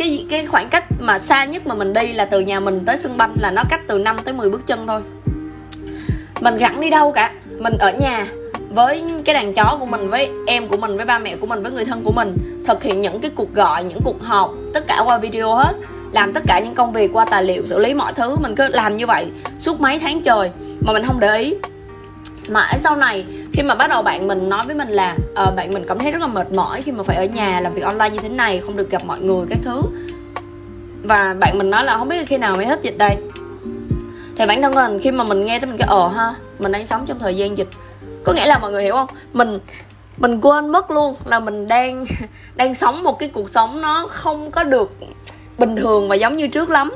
cái 0.00 0.26
cái 0.30 0.46
khoảng 0.46 0.68
cách 0.68 0.84
mà 1.00 1.18
xa 1.18 1.44
nhất 1.44 1.66
mà 1.66 1.74
mình 1.74 1.92
đi 1.92 2.12
là 2.12 2.24
từ 2.24 2.40
nhà 2.40 2.60
mình 2.60 2.80
tới 2.86 2.96
sân 2.96 3.16
banh 3.16 3.34
là 3.40 3.50
nó 3.50 3.62
cách 3.70 3.80
từ 3.86 3.98
5 3.98 4.16
tới 4.24 4.34
10 4.34 4.50
bước 4.50 4.66
chân 4.66 4.86
thôi. 4.86 5.00
Mình 6.40 6.56
gặn 6.56 6.80
đi 6.80 6.90
đâu 6.90 7.12
cả? 7.12 7.32
Mình 7.58 7.74
ở 7.78 7.92
nhà 7.92 8.26
với 8.70 9.04
cái 9.24 9.34
đàn 9.34 9.52
chó 9.52 9.76
của 9.80 9.86
mình, 9.86 10.10
với 10.10 10.30
em 10.46 10.66
của 10.66 10.76
mình, 10.76 10.96
với 10.96 11.06
ba 11.06 11.18
mẹ 11.18 11.36
của 11.36 11.46
mình, 11.46 11.62
với 11.62 11.72
người 11.72 11.84
thân 11.84 12.04
của 12.04 12.12
mình, 12.12 12.36
thực 12.66 12.82
hiện 12.82 13.00
những 13.00 13.20
cái 13.20 13.30
cuộc 13.34 13.54
gọi, 13.54 13.84
những 13.84 14.00
cuộc 14.04 14.22
họp, 14.22 14.54
tất 14.74 14.86
cả 14.86 15.02
qua 15.06 15.18
video 15.18 15.54
hết, 15.54 15.72
làm 16.12 16.32
tất 16.32 16.42
cả 16.46 16.60
những 16.64 16.74
công 16.74 16.92
việc, 16.92 17.10
qua 17.12 17.24
tài 17.30 17.44
liệu, 17.44 17.64
xử 17.64 17.78
lý 17.78 17.94
mọi 17.94 18.12
thứ. 18.12 18.36
Mình 18.36 18.54
cứ 18.54 18.68
làm 18.68 18.96
như 18.96 19.06
vậy 19.06 19.26
suốt 19.58 19.80
mấy 19.80 19.98
tháng 19.98 20.22
trời 20.22 20.50
mà 20.80 20.92
mình 20.92 21.04
không 21.06 21.20
để 21.20 21.38
ý 21.38 21.54
mãi 22.48 22.78
sau 22.80 22.96
này 22.96 23.24
khi 23.52 23.62
mà 23.62 23.74
bắt 23.74 23.90
đầu 23.90 24.02
bạn 24.02 24.26
mình 24.26 24.48
nói 24.48 24.64
với 24.66 24.74
mình 24.74 24.88
là 24.88 25.16
uh, 25.48 25.56
bạn 25.56 25.70
mình 25.74 25.84
cảm 25.88 25.98
thấy 25.98 26.10
rất 26.12 26.20
là 26.20 26.26
mệt 26.26 26.52
mỏi 26.52 26.82
khi 26.82 26.92
mà 26.92 27.02
phải 27.02 27.16
ở 27.16 27.24
nhà 27.24 27.60
làm 27.60 27.74
việc 27.74 27.82
online 27.82 28.10
như 28.10 28.18
thế 28.20 28.28
này 28.28 28.60
không 28.60 28.76
được 28.76 28.90
gặp 28.90 29.02
mọi 29.06 29.20
người 29.20 29.46
các 29.50 29.58
thứ. 29.62 29.82
Và 31.02 31.34
bạn 31.40 31.58
mình 31.58 31.70
nói 31.70 31.84
là 31.84 31.96
không 31.96 32.08
biết 32.08 32.26
khi 32.26 32.38
nào 32.38 32.56
mới 32.56 32.66
hết 32.66 32.82
dịch 32.82 32.98
đây. 32.98 33.16
Thì 34.36 34.46
bản 34.46 34.62
thân 34.62 34.74
mình 34.74 35.00
khi 35.02 35.10
mà 35.10 35.24
mình 35.24 35.44
nghe 35.44 35.58
tới 35.58 35.66
mình 35.66 35.78
cái 35.78 35.88
ờ 35.88 36.08
ha 36.08 36.34
mình 36.58 36.72
đang 36.72 36.86
sống 36.86 37.06
trong 37.06 37.18
thời 37.18 37.36
gian 37.36 37.58
dịch. 37.58 37.68
Có 38.24 38.32
nghĩa 38.32 38.46
là 38.46 38.58
mọi 38.58 38.72
người 38.72 38.82
hiểu 38.82 38.94
không? 38.94 39.08
Mình 39.32 39.58
mình 40.16 40.40
quên 40.40 40.68
mất 40.68 40.90
luôn 40.90 41.14
là 41.24 41.40
mình 41.40 41.66
đang 41.66 42.04
đang 42.56 42.74
sống 42.74 43.02
một 43.02 43.18
cái 43.18 43.28
cuộc 43.28 43.50
sống 43.50 43.80
nó 43.80 44.06
không 44.10 44.50
có 44.50 44.64
được 44.64 44.92
bình 45.58 45.76
thường 45.76 46.08
và 46.08 46.14
giống 46.14 46.36
như 46.36 46.48
trước 46.48 46.70
lắm 46.70 46.92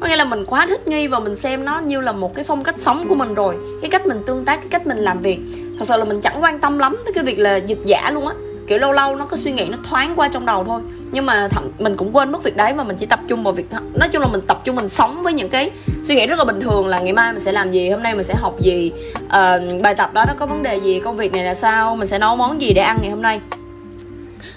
có 0.00 0.06
nghĩa 0.06 0.16
là 0.16 0.24
mình 0.24 0.44
quá 0.46 0.66
thích 0.66 0.88
nghi 0.88 1.06
và 1.06 1.18
mình 1.18 1.36
xem 1.36 1.64
nó 1.64 1.80
như 1.80 2.00
là 2.00 2.12
một 2.12 2.34
cái 2.34 2.44
phong 2.44 2.64
cách 2.64 2.74
sống 2.78 3.08
của 3.08 3.14
mình 3.14 3.34
rồi. 3.34 3.54
Cái 3.82 3.90
cách 3.90 4.06
mình 4.06 4.22
tương 4.26 4.44
tác 4.44 4.56
cái 4.56 4.68
cách 4.70 4.86
mình 4.86 4.98
làm 4.98 5.20
việc. 5.20 5.38
Thật 5.78 5.84
sự 5.88 5.96
là 5.96 6.04
mình 6.04 6.20
chẳng 6.20 6.42
quan 6.42 6.58
tâm 6.58 6.78
lắm 6.78 6.96
tới 7.04 7.12
cái 7.12 7.24
việc 7.24 7.38
là 7.38 7.56
dịch 7.56 7.80
giả 7.84 8.10
luôn 8.10 8.26
á. 8.26 8.34
Kiểu 8.66 8.78
lâu 8.78 8.92
lâu 8.92 9.16
nó 9.16 9.24
có 9.24 9.36
suy 9.36 9.52
nghĩ 9.52 9.64
nó 9.70 9.76
thoáng 9.90 10.12
qua 10.16 10.28
trong 10.28 10.46
đầu 10.46 10.64
thôi. 10.64 10.80
Nhưng 11.12 11.26
mà 11.26 11.48
thậm 11.48 11.64
mình 11.78 11.96
cũng 11.96 12.16
quên 12.16 12.32
mất 12.32 12.42
việc 12.42 12.56
đấy 12.56 12.72
mà 12.72 12.84
mình 12.84 12.96
chỉ 12.96 13.06
tập 13.06 13.20
trung 13.28 13.44
vào 13.44 13.52
việc 13.52 13.66
nói 13.94 14.08
chung 14.08 14.22
là 14.22 14.28
mình 14.28 14.40
tập 14.40 14.60
trung 14.64 14.76
mình 14.76 14.88
sống 14.88 15.22
với 15.22 15.32
những 15.32 15.48
cái 15.48 15.70
suy 16.04 16.14
nghĩ 16.14 16.26
rất 16.26 16.38
là 16.38 16.44
bình 16.44 16.60
thường 16.60 16.86
là 16.86 17.00
ngày 17.00 17.12
mai 17.12 17.32
mình 17.32 17.40
sẽ 17.40 17.52
làm 17.52 17.70
gì 17.70 17.90
hôm 17.90 18.02
nay 18.02 18.14
mình 18.14 18.24
sẽ 18.24 18.34
học 18.34 18.60
gì 18.60 18.92
uh, 19.24 19.82
bài 19.82 19.94
tập 19.94 20.12
đó 20.12 20.24
nó 20.28 20.34
có 20.38 20.46
vấn 20.46 20.62
đề 20.62 20.76
gì 20.76 21.00
công 21.00 21.16
việc 21.16 21.32
này 21.32 21.44
là 21.44 21.54
sao 21.54 21.96
mình 21.96 22.08
sẽ 22.08 22.18
nấu 22.18 22.36
món 22.36 22.60
gì 22.60 22.72
để 22.72 22.82
ăn 22.82 22.98
ngày 23.02 23.10
hôm 23.10 23.22
nay. 23.22 23.40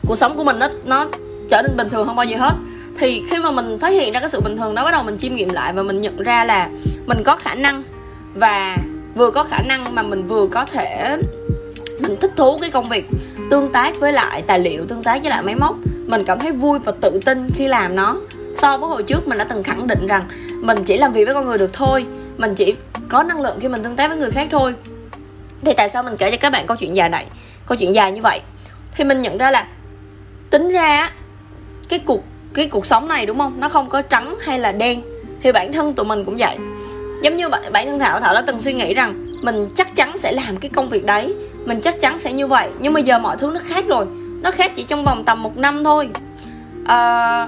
Cuộc 0.07 0.15
sống 0.15 0.37
của 0.37 0.43
mình 0.43 0.59
nó 0.59 0.67
nó 0.85 1.07
trở 1.49 1.61
nên 1.61 1.77
bình 1.77 1.89
thường 1.89 2.07
hơn 2.07 2.15
bao 2.15 2.25
giờ 2.25 2.37
hết 2.37 2.53
thì 2.99 3.23
khi 3.29 3.39
mà 3.39 3.51
mình 3.51 3.79
phát 3.79 3.89
hiện 3.89 4.13
ra 4.13 4.19
cái 4.19 4.29
sự 4.29 4.41
bình 4.41 4.57
thường 4.57 4.75
đó, 4.75 4.85
bắt 4.85 4.91
đầu 4.91 5.03
mình 5.03 5.17
chiêm 5.17 5.35
nghiệm 5.35 5.49
lại 5.49 5.73
và 5.73 5.83
mình 5.83 6.01
nhận 6.01 6.17
ra 6.17 6.45
là 6.45 6.69
mình 7.05 7.23
có 7.23 7.35
khả 7.35 7.55
năng 7.55 7.83
và 8.33 8.77
vừa 9.15 9.31
có 9.31 9.43
khả 9.43 9.59
năng 9.67 9.95
mà 9.95 10.03
mình 10.03 10.23
vừa 10.23 10.47
có 10.47 10.65
thể, 10.65 11.17
mình 11.99 12.17
thích 12.21 12.31
thú 12.35 12.57
cái 12.61 12.69
công 12.69 12.89
việc 12.89 13.05
tương 13.49 13.71
tác 13.71 13.99
với 13.99 14.13
lại 14.13 14.41
tài 14.41 14.59
liệu, 14.59 14.85
tương 14.85 15.03
tác 15.03 15.21
với 15.21 15.29
lại 15.29 15.43
máy 15.43 15.55
móc. 15.55 15.75
Mình 16.05 16.23
cảm 16.25 16.39
thấy 16.39 16.51
vui 16.51 16.79
và 16.79 16.93
tự 17.01 17.19
tin 17.25 17.49
khi 17.55 17.67
làm 17.67 17.95
nó. 17.95 18.17
So 18.55 18.77
với 18.77 18.89
hồi 18.89 19.03
trước 19.03 19.27
mình 19.27 19.37
đã 19.37 19.43
từng 19.43 19.63
khẳng 19.63 19.87
định 19.87 20.07
rằng 20.07 20.27
mình 20.55 20.83
chỉ 20.83 20.97
làm 20.97 21.11
việc 21.11 21.25
với 21.25 21.33
con 21.33 21.45
người 21.45 21.57
được 21.57 21.73
thôi, 21.73 22.05
mình 22.37 22.55
chỉ 22.55 22.75
có 23.09 23.23
năng 23.23 23.41
lượng 23.41 23.59
khi 23.59 23.67
mình 23.67 23.83
tương 23.83 23.95
tác 23.95 24.07
với 24.07 24.17
người 24.17 24.31
khác 24.31 24.47
thôi. 24.51 24.73
Thì 25.61 25.73
tại 25.77 25.89
sao 25.89 26.03
mình 26.03 26.17
kể 26.17 26.31
cho 26.31 26.37
các 26.37 26.49
bạn 26.49 26.67
câu 26.67 26.77
chuyện 26.77 26.95
dài 26.95 27.09
này, 27.09 27.25
câu 27.65 27.77
chuyện 27.77 27.95
dài 27.95 28.11
như 28.11 28.21
vậy? 28.21 28.41
Thì 28.95 29.03
mình 29.03 29.21
nhận 29.21 29.37
ra 29.37 29.51
là 29.51 29.67
tính 30.49 30.71
ra 30.71 31.11
cái 31.89 31.99
cuộc 31.99 32.23
cái 32.53 32.67
cuộc 32.67 32.85
sống 32.85 33.07
này 33.07 33.25
đúng 33.25 33.37
không? 33.37 33.59
Nó 33.59 33.69
không 33.69 33.89
có 33.89 34.01
trắng 34.01 34.35
hay 34.41 34.59
là 34.59 34.71
đen. 34.71 35.01
Thì 35.41 35.51
bản 35.51 35.73
thân 35.73 35.93
tụi 35.93 36.05
mình 36.05 36.25
cũng 36.25 36.35
vậy. 36.39 36.57
Giống 37.21 37.37
như 37.37 37.49
bản 37.49 37.87
thân 37.87 37.99
thảo 37.99 38.19
thảo 38.19 38.33
đã 38.33 38.43
từng 38.47 38.61
suy 38.61 38.73
nghĩ 38.73 38.93
rằng 38.93 39.25
mình 39.41 39.69
chắc 39.75 39.95
chắn 39.95 40.17
sẽ 40.17 40.31
làm 40.31 40.57
cái 40.57 40.69
công 40.73 40.89
việc 40.89 41.05
đấy. 41.05 41.35
Mình 41.65 41.81
chắc 41.81 41.99
chắn 41.99 42.19
sẽ 42.19 42.33
như 42.33 42.47
vậy. 42.47 42.69
Nhưng 42.79 42.93
mà 42.93 42.99
giờ 42.99 43.19
mọi 43.19 43.37
thứ 43.37 43.51
nó 43.53 43.59
khác 43.63 43.85
rồi. 43.87 44.05
Nó 44.41 44.51
khác 44.51 44.71
chỉ 44.75 44.83
trong 44.83 45.03
vòng 45.03 45.23
tầm 45.25 45.43
một 45.43 45.57
năm 45.57 45.83
thôi. 45.83 46.09
À, 46.85 47.47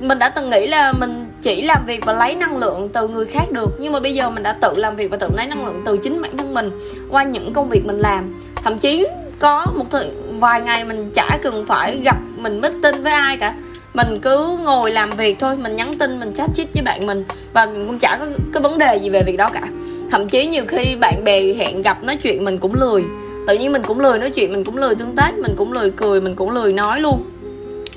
mình 0.00 0.18
đã 0.18 0.28
từng 0.28 0.50
nghĩ 0.50 0.66
là 0.66 0.92
mình 0.92 1.26
chỉ 1.42 1.62
làm 1.62 1.86
việc 1.86 2.04
và 2.04 2.12
lấy 2.12 2.34
năng 2.34 2.56
lượng 2.56 2.88
từ 2.92 3.08
người 3.08 3.24
khác 3.24 3.44
được. 3.50 3.70
Nhưng 3.78 3.92
mà 3.92 4.00
bây 4.00 4.14
giờ 4.14 4.30
mình 4.30 4.42
đã 4.42 4.52
tự 4.52 4.74
làm 4.76 4.96
việc 4.96 5.10
và 5.10 5.16
tự 5.16 5.28
lấy 5.36 5.46
năng 5.46 5.66
lượng 5.66 5.82
từ 5.86 5.96
chính 5.96 6.22
bản 6.22 6.36
thân 6.36 6.54
mình 6.54 6.70
qua 7.10 7.22
những 7.22 7.52
công 7.52 7.68
việc 7.68 7.86
mình 7.86 7.98
làm. 7.98 8.40
Thậm 8.64 8.78
chí 8.78 9.06
có 9.38 9.66
một 9.74 9.84
thời 9.90 10.10
vài 10.30 10.60
ngày 10.60 10.84
mình 10.84 11.10
chả 11.14 11.38
cần 11.42 11.66
phải 11.66 12.00
gặp 12.04 12.16
mình 12.36 12.60
meeting 12.60 13.02
với 13.02 13.12
ai 13.12 13.36
cả 13.36 13.54
mình 13.94 14.20
cứ 14.20 14.58
ngồi 14.64 14.90
làm 14.90 15.10
việc 15.10 15.38
thôi, 15.38 15.56
mình 15.56 15.76
nhắn 15.76 15.94
tin, 15.98 16.20
mình 16.20 16.34
chat 16.34 16.50
chít 16.54 16.68
với 16.74 16.82
bạn 16.82 17.06
mình 17.06 17.24
và 17.52 17.66
mình 17.66 17.86
cũng 17.86 17.98
chả 17.98 18.16
có 18.20 18.26
cái 18.52 18.62
vấn 18.62 18.78
đề 18.78 18.96
gì 18.96 19.08
về 19.08 19.20
việc 19.26 19.36
đó 19.36 19.50
cả. 19.54 19.62
Thậm 20.10 20.28
chí 20.28 20.46
nhiều 20.46 20.64
khi 20.68 20.96
bạn 20.96 21.24
bè 21.24 21.54
hẹn 21.54 21.82
gặp 21.82 22.04
nói 22.04 22.16
chuyện 22.16 22.44
mình 22.44 22.58
cũng 22.58 22.74
lười. 22.74 23.04
Tự 23.46 23.58
nhiên 23.58 23.72
mình 23.72 23.82
cũng 23.82 24.00
lười 24.00 24.18
nói 24.18 24.30
chuyện, 24.30 24.52
mình 24.52 24.64
cũng 24.64 24.76
lười 24.76 24.94
tương 24.94 25.16
tác, 25.16 25.38
mình 25.38 25.54
cũng 25.56 25.72
lười 25.72 25.90
cười, 25.90 26.20
mình 26.20 26.34
cũng 26.34 26.50
lười 26.50 26.72
nói 26.72 27.00
luôn. 27.00 27.30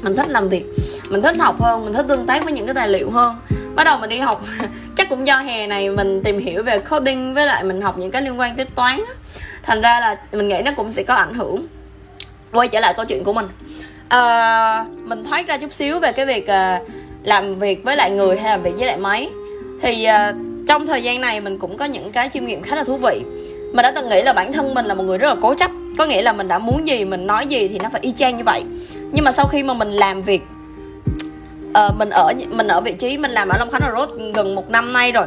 Mình 0.01 0.15
thích 0.15 0.29
làm 0.29 0.49
việc, 0.49 0.65
mình 1.09 1.21
thích 1.21 1.35
học 1.39 1.61
hơn, 1.61 1.85
mình 1.85 1.93
thích 1.93 2.05
tương 2.09 2.25
tác 2.25 2.43
với 2.43 2.53
những 2.53 2.65
cái 2.65 2.75
tài 2.75 2.87
liệu 2.87 3.11
hơn. 3.11 3.35
Bắt 3.75 3.83
đầu 3.83 3.97
mình 3.97 4.09
đi 4.09 4.19
học, 4.19 4.43
chắc 4.95 5.09
cũng 5.09 5.27
do 5.27 5.39
hè 5.39 5.67
này 5.67 5.89
mình 5.89 6.23
tìm 6.23 6.39
hiểu 6.39 6.63
về 6.63 6.79
coding 6.79 7.33
với 7.33 7.45
lại 7.45 7.63
mình 7.63 7.81
học 7.81 7.97
những 7.97 8.11
cái 8.11 8.21
liên 8.21 8.39
quan 8.39 8.55
tới 8.55 8.65
toán 8.65 9.01
thành 9.63 9.81
ra 9.81 9.99
là 9.99 10.17
mình 10.31 10.47
nghĩ 10.47 10.61
nó 10.65 10.71
cũng 10.75 10.89
sẽ 10.89 11.03
có 11.03 11.13
ảnh 11.13 11.33
hưởng 11.33 11.67
quay 12.53 12.67
trở 12.67 12.79
lại 12.79 12.93
câu 12.93 13.05
chuyện 13.05 13.23
của 13.23 13.33
mình. 13.33 13.47
Ờ, 14.09 14.85
mình 15.03 15.23
thoát 15.23 15.47
ra 15.47 15.57
chút 15.57 15.73
xíu 15.73 15.99
về 15.99 16.11
cái 16.11 16.25
việc 16.25 16.47
uh, 16.49 16.89
làm 17.23 17.59
việc 17.59 17.83
với 17.83 17.95
lại 17.95 18.11
người 18.11 18.37
hay 18.37 18.51
làm 18.51 18.63
việc 18.63 18.73
với 18.77 18.87
lại 18.87 18.97
máy. 18.97 19.29
Thì 19.81 20.07
uh, 20.07 20.35
trong 20.67 20.87
thời 20.87 21.03
gian 21.03 21.21
này 21.21 21.41
mình 21.41 21.59
cũng 21.59 21.77
có 21.77 21.85
những 21.85 22.11
cái 22.11 22.29
chiêm 22.29 22.45
nghiệm 22.45 22.63
khá 22.63 22.75
là 22.75 22.83
thú 22.83 22.97
vị. 22.97 23.21
Mình 23.73 23.83
đã 23.83 23.91
từng 23.91 24.09
nghĩ 24.09 24.21
là 24.23 24.33
bản 24.33 24.53
thân 24.53 24.73
mình 24.73 24.85
là 24.85 24.93
một 24.93 25.03
người 25.03 25.17
rất 25.17 25.27
là 25.29 25.35
cố 25.41 25.53
chấp. 25.53 25.71
Có 25.97 26.05
nghĩa 26.05 26.21
là 26.21 26.33
mình 26.33 26.47
đã 26.47 26.59
muốn 26.59 26.87
gì 26.87 27.05
mình 27.05 27.27
nói 27.27 27.45
gì 27.45 27.67
thì 27.67 27.79
nó 27.79 27.89
phải 27.89 28.01
y 28.01 28.11
chang 28.11 28.37
như 28.37 28.43
vậy. 28.43 28.63
Nhưng 29.11 29.25
mà 29.25 29.31
sau 29.31 29.47
khi 29.47 29.63
mà 29.63 29.73
mình 29.73 29.89
làm 29.89 30.21
việc 30.21 30.41
uh, 31.69 31.97
mình 31.97 32.09
ở 32.09 32.33
mình 32.49 32.67
ở 32.67 32.81
vị 32.81 32.93
trí 32.93 33.17
mình 33.17 33.31
làm 33.31 33.49
ở 33.49 33.57
Long 33.57 33.69
Khánh 33.69 33.91
Road 33.95 34.09
gần 34.33 34.55
một 34.55 34.69
năm 34.69 34.93
nay 34.93 35.11
rồi. 35.11 35.25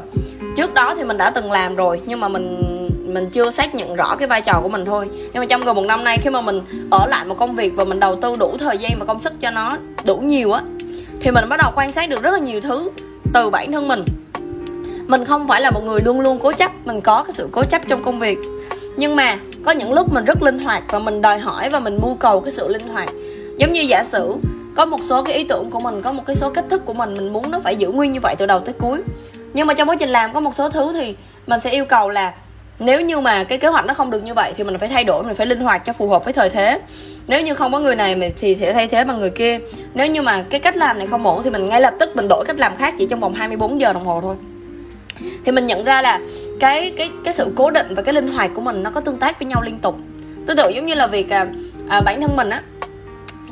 Trước 0.57 0.75
đó 0.75 0.95
thì 0.95 1.05
mình 1.05 1.19
đã 1.19 1.31
từng 1.31 1.53
làm 1.53 1.77
rồi 1.77 2.01
nhưng 2.07 2.21
mà 2.21 2.29
mình 2.29 2.70
mình 3.15 3.31
chưa 3.31 3.51
xác 3.51 3.75
nhận 3.75 3.97
rõ 3.97 4.17
cái 4.17 4.29
vai 4.29 4.41
trò 4.41 4.61
của 4.63 4.69
mình 4.69 4.85
thôi. 4.85 5.09
Nhưng 5.13 5.41
mà 5.41 5.47
trong 5.47 5.65
gần 5.65 5.77
một 5.77 5.85
năm 5.85 6.05
nay, 6.05 6.19
khi 6.23 6.31
mà 6.31 6.41
mình 6.41 6.61
ở 6.91 7.07
lại 7.07 7.25
một 7.25 7.35
công 7.39 7.55
việc 7.55 7.73
và 7.77 7.85
mình 7.85 8.01
đầu 8.01 8.17
tư 8.17 8.37
đủ 8.37 8.57
thời 8.59 8.79
gian 8.79 8.93
và 8.99 9.05
công 9.05 9.19
sức 9.19 9.41
cho 9.41 9.51
nó 9.51 9.77
đủ 10.05 10.17
nhiều 10.17 10.53
á, 10.53 10.63
thì 11.21 11.31
mình 11.31 11.49
bắt 11.49 11.57
đầu 11.57 11.73
quan 11.77 11.93
sát 11.93 12.11
được 12.11 12.23
rất 12.23 12.31
là 12.31 12.39
nhiều 12.39 12.61
thứ 12.61 12.91
từ 13.35 13.51
bản 13.51 13.73
thân 13.73 13.89
mình. 13.89 14.05
Mình 15.07 15.25
không 15.25 15.49
phải 15.49 15.61
là 15.61 15.71
một 15.71 15.85
người 15.85 16.01
luôn 16.05 16.21
luôn 16.21 16.39
cố 16.39 16.53
chấp, 16.53 16.71
mình 16.85 17.01
có 17.01 17.25
cái 17.25 17.33
sự 17.33 17.49
cố 17.53 17.65
chấp 17.65 17.83
trong 17.89 18.03
công 18.03 18.19
việc. 18.19 18.39
Nhưng 18.97 19.17
mà 19.17 19.39
có 19.65 19.73
những 19.73 19.93
lúc 19.93 20.13
mình 20.13 20.25
rất 20.25 20.43
linh 20.43 20.59
hoạt 20.59 20.83
và 20.89 20.99
mình 20.99 21.23
đòi 21.23 21.39
hỏi 21.39 21.71
và 21.71 21.81
mình 21.81 21.99
mưu 22.03 22.15
cầu 22.15 22.41
cái 22.41 22.53
sự 22.53 22.69
linh 22.69 22.89
hoạt. 22.89 23.09
Giống 23.57 23.73
như 23.73 23.81
giả 23.81 24.05
sử 24.05 24.37
có 24.77 24.85
một 24.85 25.01
số 25.03 25.23
cái 25.23 25.35
ý 25.35 25.45
tưởng 25.45 25.71
của 25.71 25.81
mình, 25.81 26.03
có 26.03 26.13
một 26.13 26.23
cái 26.27 26.37
số 26.37 26.51
cách 26.51 26.65
thức 26.71 26.85
của 26.85 26.93
mình 26.93 27.15
mình 27.15 27.33
muốn 27.33 27.51
nó 27.51 27.61
phải 27.61 27.77
giữ 27.77 27.89
nguyên 27.89 28.13
như 28.13 28.21
vậy 28.23 28.35
từ 28.39 28.47
đầu 28.47 28.59
tới 28.59 28.75
cuối. 28.79 28.99
Nhưng 29.55 29.67
mà 29.67 29.75
trong 29.75 29.89
quá 29.89 29.97
trình 29.99 30.09
làm 30.09 30.35
có 30.35 30.41
một 30.41 30.55
số 30.55 30.71
thứ 30.71 30.93
thì 30.93 31.15
mình 31.47 31.61
sẽ 31.61 31.71
yêu 31.71 31.85
cầu 31.85 32.09
là 32.09 32.33
nếu 32.81 33.01
như 33.01 33.21
mà 33.21 33.45
cái 33.45 33.59
kế 33.59 33.69
hoạch 33.69 33.87
nó 33.87 33.95
không 33.95 34.11
được 34.11 34.25
như 34.25 34.35
vậy 34.35 34.53
thì 34.57 34.65
mình 34.65 34.79
phải 34.79 34.89
thay 34.89 35.05
đổi 35.05 35.23
mình 35.23 35.35
phải 35.35 35.47
linh 35.47 35.61
hoạt 35.61 35.85
cho 35.85 35.93
phù 35.93 36.09
hợp 36.09 36.25
với 36.25 36.33
thời 36.33 36.51
thế. 36.51 36.81
Nếu 37.27 37.43
như 37.43 37.55
không 37.55 37.73
có 37.73 37.81
người 37.81 37.97
này 37.97 38.33
thì 38.39 38.55
sẽ 38.55 38.73
thay 38.73 38.89
thế 38.89 39.05
bằng 39.05 39.21
người 39.21 39.31
kia. 39.31 39.59
Nếu 39.95 40.07
như 40.07 40.23
mà 40.23 40.45
cái 40.51 40.61
cách 40.61 40.77
làm 40.77 40.99
này 40.99 41.07
không 41.07 41.27
ổn 41.27 41.43
thì 41.43 41.51
mình 41.51 41.69
ngay 41.69 41.81
lập 41.81 41.95
tức 42.01 42.17
mình 42.17 42.29
đổi 42.29 42.45
cách 42.45 42.59
làm 42.59 42.77
khác 42.77 42.95
chỉ 42.99 43.07
trong 43.07 43.21
vòng 43.21 43.35
24 43.35 43.81
giờ 43.81 43.93
đồng 43.93 44.05
hồ 44.05 44.21
thôi. 44.23 44.37
Thì 45.45 45.53
mình 45.53 45.67
nhận 45.67 45.85
ra 45.85 46.03
là 46.03 46.21
cái 46.61 46.93
cái 46.97 47.11
cái 47.25 47.35
sự 47.35 47.53
cố 47.57 47.71
định 47.71 47.95
và 47.95 48.03
cái 48.03 48.15
linh 48.15 48.29
hoạt 48.29 48.51
của 48.55 48.61
mình 48.61 48.83
nó 48.83 48.91
có 48.91 49.01
tương 49.01 49.17
tác 49.17 49.41
với 49.41 49.47
nhau 49.47 49.63
liên 49.63 49.79
tục. 49.79 49.97
Tương 50.47 50.57
tự 50.57 50.69
giống 50.69 50.87
như 50.87 50.95
là 50.95 51.07
việc 51.07 51.31
à, 51.31 51.47
à, 51.89 52.01
bản 52.01 52.21
thân 52.21 52.37
mình 52.37 52.51
á 52.51 52.63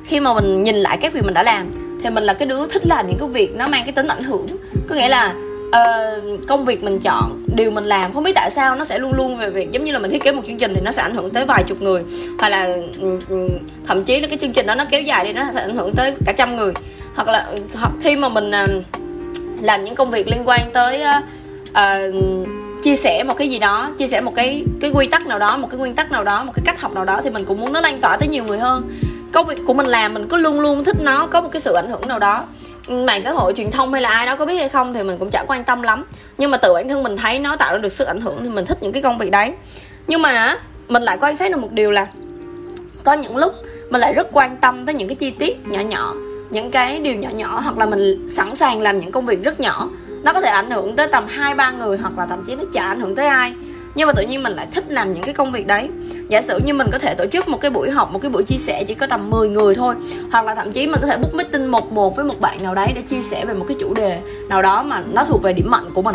khi 0.05 0.21
mà 0.21 0.35
mình 0.35 0.63
nhìn 0.63 0.77
lại 0.77 0.99
các 1.01 1.13
việc 1.13 1.25
mình 1.25 1.35
đã 1.35 1.43
làm 1.43 1.73
thì 2.03 2.11
mình 2.11 2.25
là 2.25 2.35
cái 2.35 2.49
đứa 2.49 2.67
thích 2.67 2.87
làm 2.87 3.07
những 3.09 3.17
cái 3.21 3.29
việc 3.29 3.57
nó 3.57 3.69
mang 3.69 3.83
cái 3.85 3.93
tính 3.93 4.07
ảnh 4.07 4.23
hưởng. 4.23 4.47
Có 4.89 4.95
nghĩa 4.95 5.09
là 5.09 5.35
uh, 5.69 6.47
công 6.49 6.65
việc 6.65 6.83
mình 6.83 7.01
chọn 7.01 7.38
điều 7.55 7.71
mình 7.71 7.85
làm 7.85 8.13
không 8.13 8.23
biết 8.23 8.33
tại 8.35 8.51
sao 8.51 8.75
nó 8.75 8.85
sẽ 8.85 8.99
luôn 8.99 9.13
luôn 9.13 9.37
về 9.37 9.51
việc 9.51 9.73
giống 9.73 9.85
như 9.85 9.93
là 9.93 9.99
mình 9.99 10.11
thiết 10.11 10.23
kế 10.23 10.33
một 10.33 10.43
chương 10.47 10.59
trình 10.59 10.73
thì 10.75 10.81
nó 10.81 10.93
sẽ 10.93 11.03
ảnh 11.03 11.15
hưởng 11.15 11.31
tới 11.31 11.45
vài 11.45 11.65
chục 11.67 11.83
người. 11.83 12.03
Hoặc 12.39 12.49
là 12.49 12.65
ừ, 13.01 13.19
ừ, 13.29 13.49
thậm 13.87 14.05
chí 14.05 14.21
là 14.21 14.29
cái 14.29 14.39
chương 14.39 14.53
trình 14.53 14.67
đó 14.67 14.75
nó 14.75 14.85
kéo 14.91 15.03
dài 15.03 15.25
đi 15.25 15.33
nó 15.33 15.43
sẽ 15.55 15.61
ảnh 15.61 15.77
hưởng 15.77 15.95
tới 15.95 16.15
cả 16.27 16.33
trăm 16.37 16.57
người. 16.57 16.73
Hoặc 17.15 17.29
là 17.29 17.39
ừ, 17.39 17.57
hoặc 17.75 17.93
khi 18.01 18.17
mà 18.17 18.29
mình 18.29 18.51
à, 18.51 18.67
làm 19.63 19.85
những 19.85 19.95
công 19.95 20.11
việc 20.11 20.29
liên 20.29 20.43
quan 20.45 20.61
tới 20.73 21.03
uh, 21.71 22.15
chia 22.83 22.97
sẻ 22.97 23.25
một 23.25 23.35
cái 23.37 23.49
gì 23.49 23.59
đó 23.59 23.91
chia 23.99 24.07
sẻ 24.07 24.21
một 24.21 24.33
cái 24.35 24.65
cái 24.81 24.91
quy 24.95 25.07
tắc 25.07 25.27
nào 25.27 25.39
đó 25.39 25.57
một 25.57 25.69
cái 25.71 25.79
nguyên 25.79 25.95
tắc 25.95 26.13
nào 26.13 26.25
đó 26.25 26.45
một 26.45 26.53
cái 26.55 26.63
cách 26.67 26.81
học 26.81 26.95
nào 26.95 27.05
đó 27.05 27.21
thì 27.25 27.31
mình 27.31 27.45
cũng 27.45 27.61
muốn 27.61 27.73
nó 27.73 27.81
lan 27.81 28.01
tỏa 28.01 28.17
tới 28.17 28.29
nhiều 28.29 28.45
người 28.45 28.59
hơn. 28.59 28.91
Công 29.33 29.47
việc 29.47 29.59
của 29.67 29.75
mình 29.75 29.87
làm 29.87 30.15
mình 30.15 30.29
cứ 30.29 30.37
luôn 30.37 30.61
luôn 30.61 30.85
thích 30.85 30.97
nó 31.01 31.27
có 31.27 31.41
một 31.41 31.49
cái 31.53 31.61
sự 31.61 31.73
ảnh 31.73 31.91
hưởng 31.91 32.09
nào 32.09 32.19
đó 32.19 32.45
mạng 32.89 33.23
xã 33.23 33.31
hội 33.31 33.53
truyền 33.57 33.71
thông 33.71 33.93
hay 33.93 34.03
là 34.03 34.09
ai 34.09 34.27
đó 34.27 34.37
có 34.37 34.47
biết 34.47 34.59
hay 34.59 34.69
không 34.69 34.95
thì 34.95 35.03
mình 35.03 35.19
cũng 35.19 35.31
chẳng 35.31 35.45
quan 35.49 35.65
tâm 35.65 35.83
lắm. 35.83 36.05
Nhưng 36.39 36.51
mà 36.51 36.59
tự 36.59 36.75
bản 36.75 36.89
thân 36.89 37.03
mình 37.03 37.17
thấy 37.17 37.39
nó 37.39 37.57
tạo 37.57 37.73
ra 37.73 37.79
được 37.79 37.93
sức 37.93 38.09
ảnh 38.09 38.21
hưởng 38.21 38.39
thì 38.43 38.49
mình 38.49 38.65
thích 38.65 38.79
những 38.81 38.93
cái 38.93 39.03
công 39.03 39.19
việc 39.19 39.31
đấy. 39.31 39.53
Nhưng 40.07 40.23
mà 40.23 40.59
mình 40.89 41.03
lại 41.03 41.19
quan 41.21 41.37
sát 41.37 41.51
được 41.51 41.59
một 41.59 41.73
điều 41.73 41.91
là 41.91 42.07
có 43.05 43.13
những 43.13 43.37
lúc 43.37 43.55
mình 43.91 44.01
lại 44.01 44.13
rất 44.13 44.29
quan 44.33 44.57
tâm 44.57 44.87
tới 44.87 44.95
những 44.95 45.09
cái 45.09 45.15
chi 45.15 45.31
tiết 45.31 45.67
nhỏ 45.67 45.81
nhỏ, 45.81 46.15
những 46.51 46.71
cái 46.71 46.99
điều 47.01 47.15
nhỏ 47.15 47.29
nhỏ, 47.31 47.61
hoặc 47.61 47.79
là 47.79 47.87
mình 47.87 48.29
sẵn 48.31 48.55
sàng 48.55 48.83
làm 48.83 48.99
những 48.99 49.13
công 49.13 49.27
việc 49.27 49.43
rất 49.45 49.61
nhỏ. 49.61 49.89
Nó 50.23 50.33
có 50.33 50.41
thể 50.41 50.49
ảnh 50.49 50.71
hưởng 50.71 50.97
tới 50.97 51.09
tầm 51.13 51.27
hai 51.29 51.55
ba 51.55 51.71
người 51.71 51.99
hoặc 51.99 52.19
là 52.19 52.27
thậm 52.27 52.45
chí 52.47 52.57
nó 52.57 52.63
chả 52.73 52.83
ảnh 52.83 53.01
hưởng 53.01 53.15
tới 53.15 53.27
ai 53.27 53.53
nhưng 53.95 54.07
mà 54.07 54.13
tự 54.13 54.23
nhiên 54.23 54.43
mình 54.43 54.53
lại 54.53 54.67
thích 54.73 54.85
làm 54.89 55.13
những 55.13 55.25
cái 55.25 55.35
công 55.35 55.53
việc 55.53 55.67
đấy. 55.67 55.89
Giả 56.29 56.43
sử 56.43 56.61
như 56.65 56.75
mình 56.75 56.89
có 56.93 56.99
thể 56.99 57.15
tổ 57.15 57.27
chức 57.27 57.49
một 57.49 57.61
cái 57.61 57.71
buổi 57.71 57.91
học 57.91 58.13
một 58.13 58.19
cái 58.23 58.31
buổi 58.31 58.43
chia 58.43 58.57
sẻ 58.57 58.85
chỉ 58.85 58.95
có 58.95 59.07
tầm 59.07 59.31
10 59.31 59.49
người 59.49 59.75
thôi 59.75 59.95
hoặc 60.33 60.45
là 60.45 60.55
thậm 60.55 60.73
chí 60.73 60.87
mình 60.87 61.01
có 61.01 61.07
thể 61.07 61.17
book 61.17 61.35
meeting 61.35 61.71
một 61.71 61.93
một 61.93 62.17
với 62.17 62.25
một 62.25 62.41
bạn 62.41 62.63
nào 62.63 62.75
đấy 62.75 62.93
để 62.95 63.03
chia 63.03 63.23
sẻ 63.23 63.45
về 63.45 63.55
một 63.55 63.65
cái 63.69 63.77
chủ 63.81 63.95
đề 63.95 64.21
nào 64.49 64.63
đó 64.63 64.83
mà 64.83 65.03
nó 65.13 65.25
thuộc 65.25 65.43
về 65.43 65.53
điểm 65.53 65.71
mạnh 65.71 65.91
của 65.95 66.03
mình. 66.03 66.15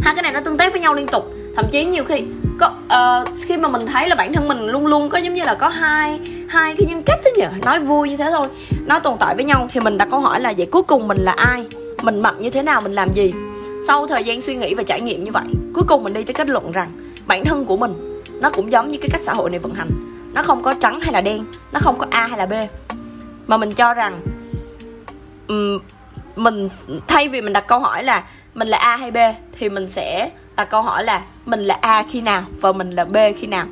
Hai 0.00 0.14
cái 0.14 0.22
này 0.22 0.32
nó 0.32 0.40
tương 0.40 0.56
tác 0.56 0.72
với 0.72 0.80
nhau 0.80 0.94
liên 0.94 1.06
tục. 1.06 1.24
Thậm 1.56 1.64
chí 1.70 1.84
nhiều 1.84 2.04
khi 2.04 2.24
có 2.58 2.72
uh, 2.86 3.36
khi 3.46 3.56
mà 3.56 3.68
mình 3.68 3.86
thấy 3.86 4.08
là 4.08 4.14
bản 4.14 4.32
thân 4.32 4.48
mình 4.48 4.66
luôn 4.66 4.86
luôn 4.86 5.08
có 5.08 5.18
giống 5.18 5.34
như 5.34 5.44
là 5.44 5.54
có 5.54 5.68
hai 5.68 6.20
hai 6.48 6.74
cái 6.76 6.86
nhân 6.88 7.02
cách 7.06 7.20
thế 7.24 7.32
nhỉ 7.36 7.46
nói 7.60 7.80
vui 7.80 8.08
như 8.08 8.16
thế 8.16 8.30
thôi 8.30 8.46
nó 8.86 8.98
tồn 8.98 9.16
tại 9.20 9.34
với 9.34 9.44
nhau 9.44 9.68
thì 9.72 9.80
mình 9.80 9.98
đặt 9.98 10.08
câu 10.10 10.20
hỏi 10.20 10.40
là 10.40 10.52
vậy 10.56 10.66
cuối 10.66 10.82
cùng 10.82 11.08
mình 11.08 11.18
là 11.18 11.32
ai? 11.32 11.66
Mình 12.02 12.20
mặc 12.20 12.34
như 12.38 12.50
thế 12.50 12.62
nào 12.62 12.80
mình 12.80 12.92
làm 12.92 13.12
gì? 13.12 13.32
Sau 13.86 14.06
thời 14.06 14.24
gian 14.24 14.40
suy 14.40 14.56
nghĩ 14.56 14.74
và 14.74 14.82
trải 14.82 15.00
nghiệm 15.00 15.24
như 15.24 15.30
vậy 15.32 15.44
cuối 15.74 15.84
cùng 15.88 16.04
mình 16.04 16.12
đi 16.12 16.24
tới 16.24 16.34
kết 16.34 16.48
luận 16.48 16.72
rằng 16.72 16.90
bản 17.26 17.44
thân 17.44 17.64
của 17.64 17.76
mình 17.76 18.20
nó 18.40 18.50
cũng 18.50 18.72
giống 18.72 18.90
như 18.90 18.98
cái 18.98 19.08
cách 19.12 19.20
xã 19.24 19.32
hội 19.32 19.50
này 19.50 19.58
vận 19.58 19.74
hành. 19.74 19.90
Nó 20.32 20.42
không 20.42 20.62
có 20.62 20.74
trắng 20.74 21.00
hay 21.00 21.12
là 21.12 21.20
đen 21.20 21.44
nó 21.72 21.80
không 21.82 21.98
có 21.98 22.06
a 22.10 22.26
hay 22.26 22.38
là 22.38 22.46
b. 22.46 22.52
Mà 23.46 23.56
mình 23.56 23.72
cho 23.72 23.94
rằng 23.94 24.20
um, 25.48 25.78
mình 26.36 26.68
thay 27.06 27.28
vì 27.28 27.40
mình 27.40 27.52
đặt 27.52 27.64
câu 27.66 27.78
hỏi 27.78 28.04
là 28.04 28.24
mình 28.54 28.68
là 28.68 28.78
a 28.78 28.96
hay 28.96 29.10
b 29.10 29.16
thì 29.58 29.68
mình 29.68 29.86
sẽ 29.86 30.30
đặt 30.56 30.70
câu 30.70 30.82
hỏi 30.82 31.04
là 31.04 31.22
mình 31.46 31.60
là 31.60 31.78
a 31.80 32.02
khi 32.10 32.20
nào 32.20 32.42
và 32.60 32.72
mình 32.72 32.90
là 32.90 33.04
b 33.04 33.16
khi 33.38 33.46
nào. 33.46 33.66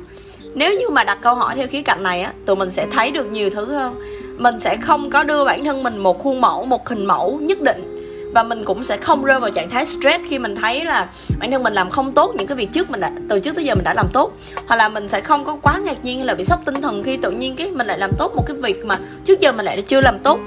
Nếu 0.55 0.73
như 0.79 0.89
mà 0.89 1.03
đặt 1.03 1.17
câu 1.21 1.35
hỏi 1.35 1.55
theo 1.55 1.67
khía 1.67 1.81
cạnh 1.81 2.03
này 2.03 2.21
á 2.21 2.33
tụi 2.45 2.55
mình 2.55 2.71
sẽ 2.71 2.87
thấy 2.91 3.11
được 3.11 3.25
nhiều 3.25 3.49
thứ 3.49 3.65
hơn. 3.65 3.95
Mình 4.37 4.59
sẽ 4.59 4.77
không 4.77 5.09
có 5.09 5.23
đưa 5.23 5.45
bản 5.45 5.65
thân 5.65 5.83
mình 5.83 5.97
một 5.97 6.23
khuôn 6.23 6.41
mẫu 6.41 6.65
một 6.65 6.89
hình 6.89 7.05
mẫu 7.05 7.39
nhất 7.41 7.61
định 7.61 7.92
và 8.33 8.43
mình 8.43 8.65
cũng 8.65 8.83
sẽ 8.83 8.97
không 8.97 9.23
rơi 9.23 9.39
vào 9.39 9.49
trạng 9.49 9.69
thái 9.69 9.85
stress 9.85 10.23
khi 10.29 10.39
mình 10.39 10.55
thấy 10.55 10.85
là 10.85 11.07
bản 11.39 11.51
thân 11.51 11.63
mình 11.63 11.73
làm 11.73 11.89
không 11.89 12.11
tốt 12.11 12.35
những 12.35 12.47
cái 12.47 12.57
việc 12.57 12.69
trước 12.73 12.91
mình 12.91 12.99
đã 12.99 13.11
từ 13.29 13.39
trước 13.39 13.55
tới 13.55 13.65
giờ 13.65 13.75
mình 13.75 13.83
đã 13.83 13.93
làm 13.93 14.07
tốt. 14.13 14.37
Hoặc 14.67 14.75
là 14.75 14.89
mình 14.89 15.09
sẽ 15.09 15.21
không 15.21 15.45
có 15.45 15.57
quá 15.61 15.79
ngạc 15.85 16.05
nhiên 16.05 16.17
hay 16.17 16.27
là 16.27 16.33
bị 16.33 16.43
sốc 16.43 16.59
tinh 16.65 16.81
thần 16.81 17.03
khi 17.03 17.17
tự 17.17 17.31
nhiên 17.31 17.55
cái 17.55 17.71
mình 17.71 17.87
lại 17.87 17.97
làm 17.97 18.11
tốt 18.17 18.35
một 18.35 18.43
cái 18.47 18.57
việc 18.57 18.85
mà 18.85 18.99
trước 19.25 19.39
giờ 19.39 19.51
mình 19.51 19.65
lại 19.65 19.81
chưa 19.81 20.01
làm 20.01 20.19
tốt. 20.19 20.39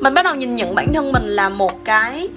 Mình 0.00 0.14
bắt 0.14 0.22
đầu 0.22 0.34
nhìn 0.34 0.56
nhận 0.56 0.74
bản 0.74 0.92
thân 0.94 1.12
mình 1.12 1.26
là 1.28 1.48
một 1.48 1.84
cái 1.84 2.28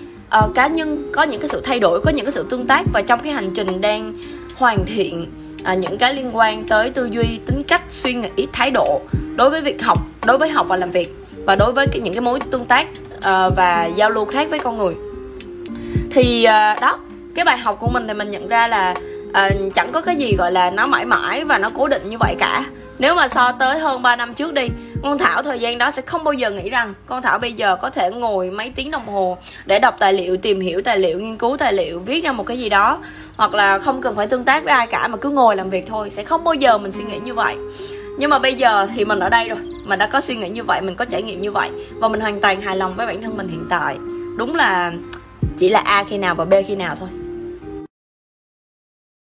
uh, 0.45 0.55
cá 0.55 0.67
nhân 0.67 1.09
có 1.13 1.23
những 1.23 1.41
cái 1.41 1.49
sự 1.49 1.61
thay 1.61 1.79
đổi 1.79 2.01
có 2.01 2.11
những 2.11 2.25
cái 2.25 2.31
sự 2.31 2.45
tương 2.49 2.67
tác 2.67 2.81
và 2.93 3.01
trong 3.01 3.19
cái 3.19 3.33
hành 3.33 3.51
trình 3.53 3.81
đang 3.81 4.13
hoàn 4.55 4.85
thiện 4.85 5.31
à, 5.63 5.73
những 5.73 5.97
cái 5.97 6.13
liên 6.13 6.35
quan 6.35 6.67
tới 6.67 6.89
tư 6.89 7.05
duy 7.11 7.39
tính 7.45 7.63
cách 7.67 7.83
suy 7.89 8.13
nghĩ 8.13 8.47
thái 8.53 8.71
độ 8.71 9.01
đối 9.35 9.49
với 9.49 9.61
việc 9.61 9.83
học 9.83 9.97
đối 10.25 10.37
với 10.37 10.49
học 10.49 10.65
và 10.69 10.77
làm 10.77 10.91
việc 10.91 11.15
và 11.45 11.55
đối 11.55 11.71
với 11.71 11.87
cái, 11.87 12.01
những 12.01 12.13
cái 12.13 12.21
mối 12.21 12.39
tương 12.51 12.65
tác 12.65 12.87
uh, 13.17 13.55
và 13.57 13.89
giao 13.95 14.09
lưu 14.09 14.25
khác 14.25 14.47
với 14.49 14.59
con 14.59 14.77
người. 14.77 14.95
Thì 16.11 16.45
uh, 16.47 16.81
đó 16.81 16.99
cái 17.35 17.45
bài 17.45 17.57
học 17.57 17.77
của 17.79 17.87
mình 17.87 18.07
thì 18.07 18.13
mình 18.13 18.31
nhận 18.31 18.47
ra 18.47 18.67
là 18.67 18.95
uh, 19.29 19.73
chẳng 19.75 19.91
có 19.91 20.01
cái 20.01 20.15
gì 20.15 20.35
gọi 20.37 20.51
là 20.51 20.69
nó 20.69 20.85
mãi 20.85 21.05
mãi 21.05 21.43
và 21.43 21.57
nó 21.57 21.69
cố 21.75 21.87
định 21.87 22.09
như 22.09 22.17
vậy 22.19 22.35
cả. 22.39 22.65
Nếu 22.99 23.15
mà 23.15 23.27
so 23.27 23.51
tới 23.51 23.79
hơn 23.79 24.01
3 24.01 24.15
năm 24.15 24.33
trước 24.33 24.53
đi 24.53 24.67
con 25.03 25.17
thảo 25.17 25.43
thời 25.43 25.59
gian 25.59 25.77
đó 25.77 25.91
sẽ 25.91 26.01
không 26.01 26.23
bao 26.23 26.33
giờ 26.33 26.51
nghĩ 26.51 26.69
rằng 26.69 26.93
con 27.05 27.21
thảo 27.21 27.39
bây 27.39 27.53
giờ 27.53 27.75
có 27.81 27.89
thể 27.89 28.11
ngồi 28.11 28.51
mấy 28.51 28.71
tiếng 28.75 28.91
đồng 28.91 29.07
hồ 29.07 29.37
để 29.65 29.79
đọc 29.79 29.95
tài 29.99 30.13
liệu 30.13 30.37
tìm 30.37 30.59
hiểu 30.59 30.81
tài 30.81 30.99
liệu 30.99 31.19
nghiên 31.19 31.37
cứu 31.37 31.57
tài 31.57 31.73
liệu 31.73 31.99
viết 31.99 32.23
ra 32.23 32.31
một 32.31 32.45
cái 32.45 32.59
gì 32.59 32.69
đó. 32.69 32.99
Hoặc 33.37 33.53
là 33.53 33.79
không 33.79 34.01
cần 34.01 34.15
phải 34.15 34.27
tương 34.27 34.43
tác 34.43 34.63
với 34.63 34.73
ai 34.73 34.87
cả 34.87 35.07
mà 35.07 35.17
cứ 35.17 35.29
ngồi 35.29 35.55
làm 35.55 35.69
việc 35.69 35.87
thôi 35.87 36.09
sẽ 36.09 36.23
không 36.23 36.43
bao 36.43 36.53
giờ 36.53 36.77
mình 36.77 36.91
suy 36.91 37.03
nghĩ 37.03 37.17
như 37.19 37.33
vậy 37.33 37.55
nhưng 38.17 38.29
mà 38.29 38.39
bây 38.39 38.55
giờ 38.55 38.87
thì 38.95 39.05
mình 39.05 39.19
ở 39.19 39.29
đây 39.29 39.49
rồi. 39.49 39.59
Mình 39.85 39.99
đã 39.99 40.07
có 40.07 40.21
suy 40.21 40.35
nghĩ 40.35 40.49
như 40.49 40.63
vậy, 40.63 40.81
mình 40.81 40.95
có 40.95 41.05
trải 41.05 41.21
nghiệm 41.21 41.41
như 41.41 41.51
vậy. 41.51 41.69
Và 41.95 42.07
mình 42.07 42.21
hoàn 42.21 42.41
toàn 42.41 42.61
hài 42.61 42.75
lòng 42.75 42.95
với 42.95 43.07
bản 43.07 43.21
thân 43.21 43.37
mình 43.37 43.47
hiện 43.47 43.63
tại. 43.69 43.97
Đúng 44.37 44.55
là 44.55 44.91
chỉ 45.57 45.69
là 45.69 45.79
a 45.79 46.03
khi 46.03 46.17
nào 46.17 46.35
và 46.35 46.45
b 46.45 46.53
khi 46.67 46.75
nào 46.75 46.95
thôi. 46.99 47.09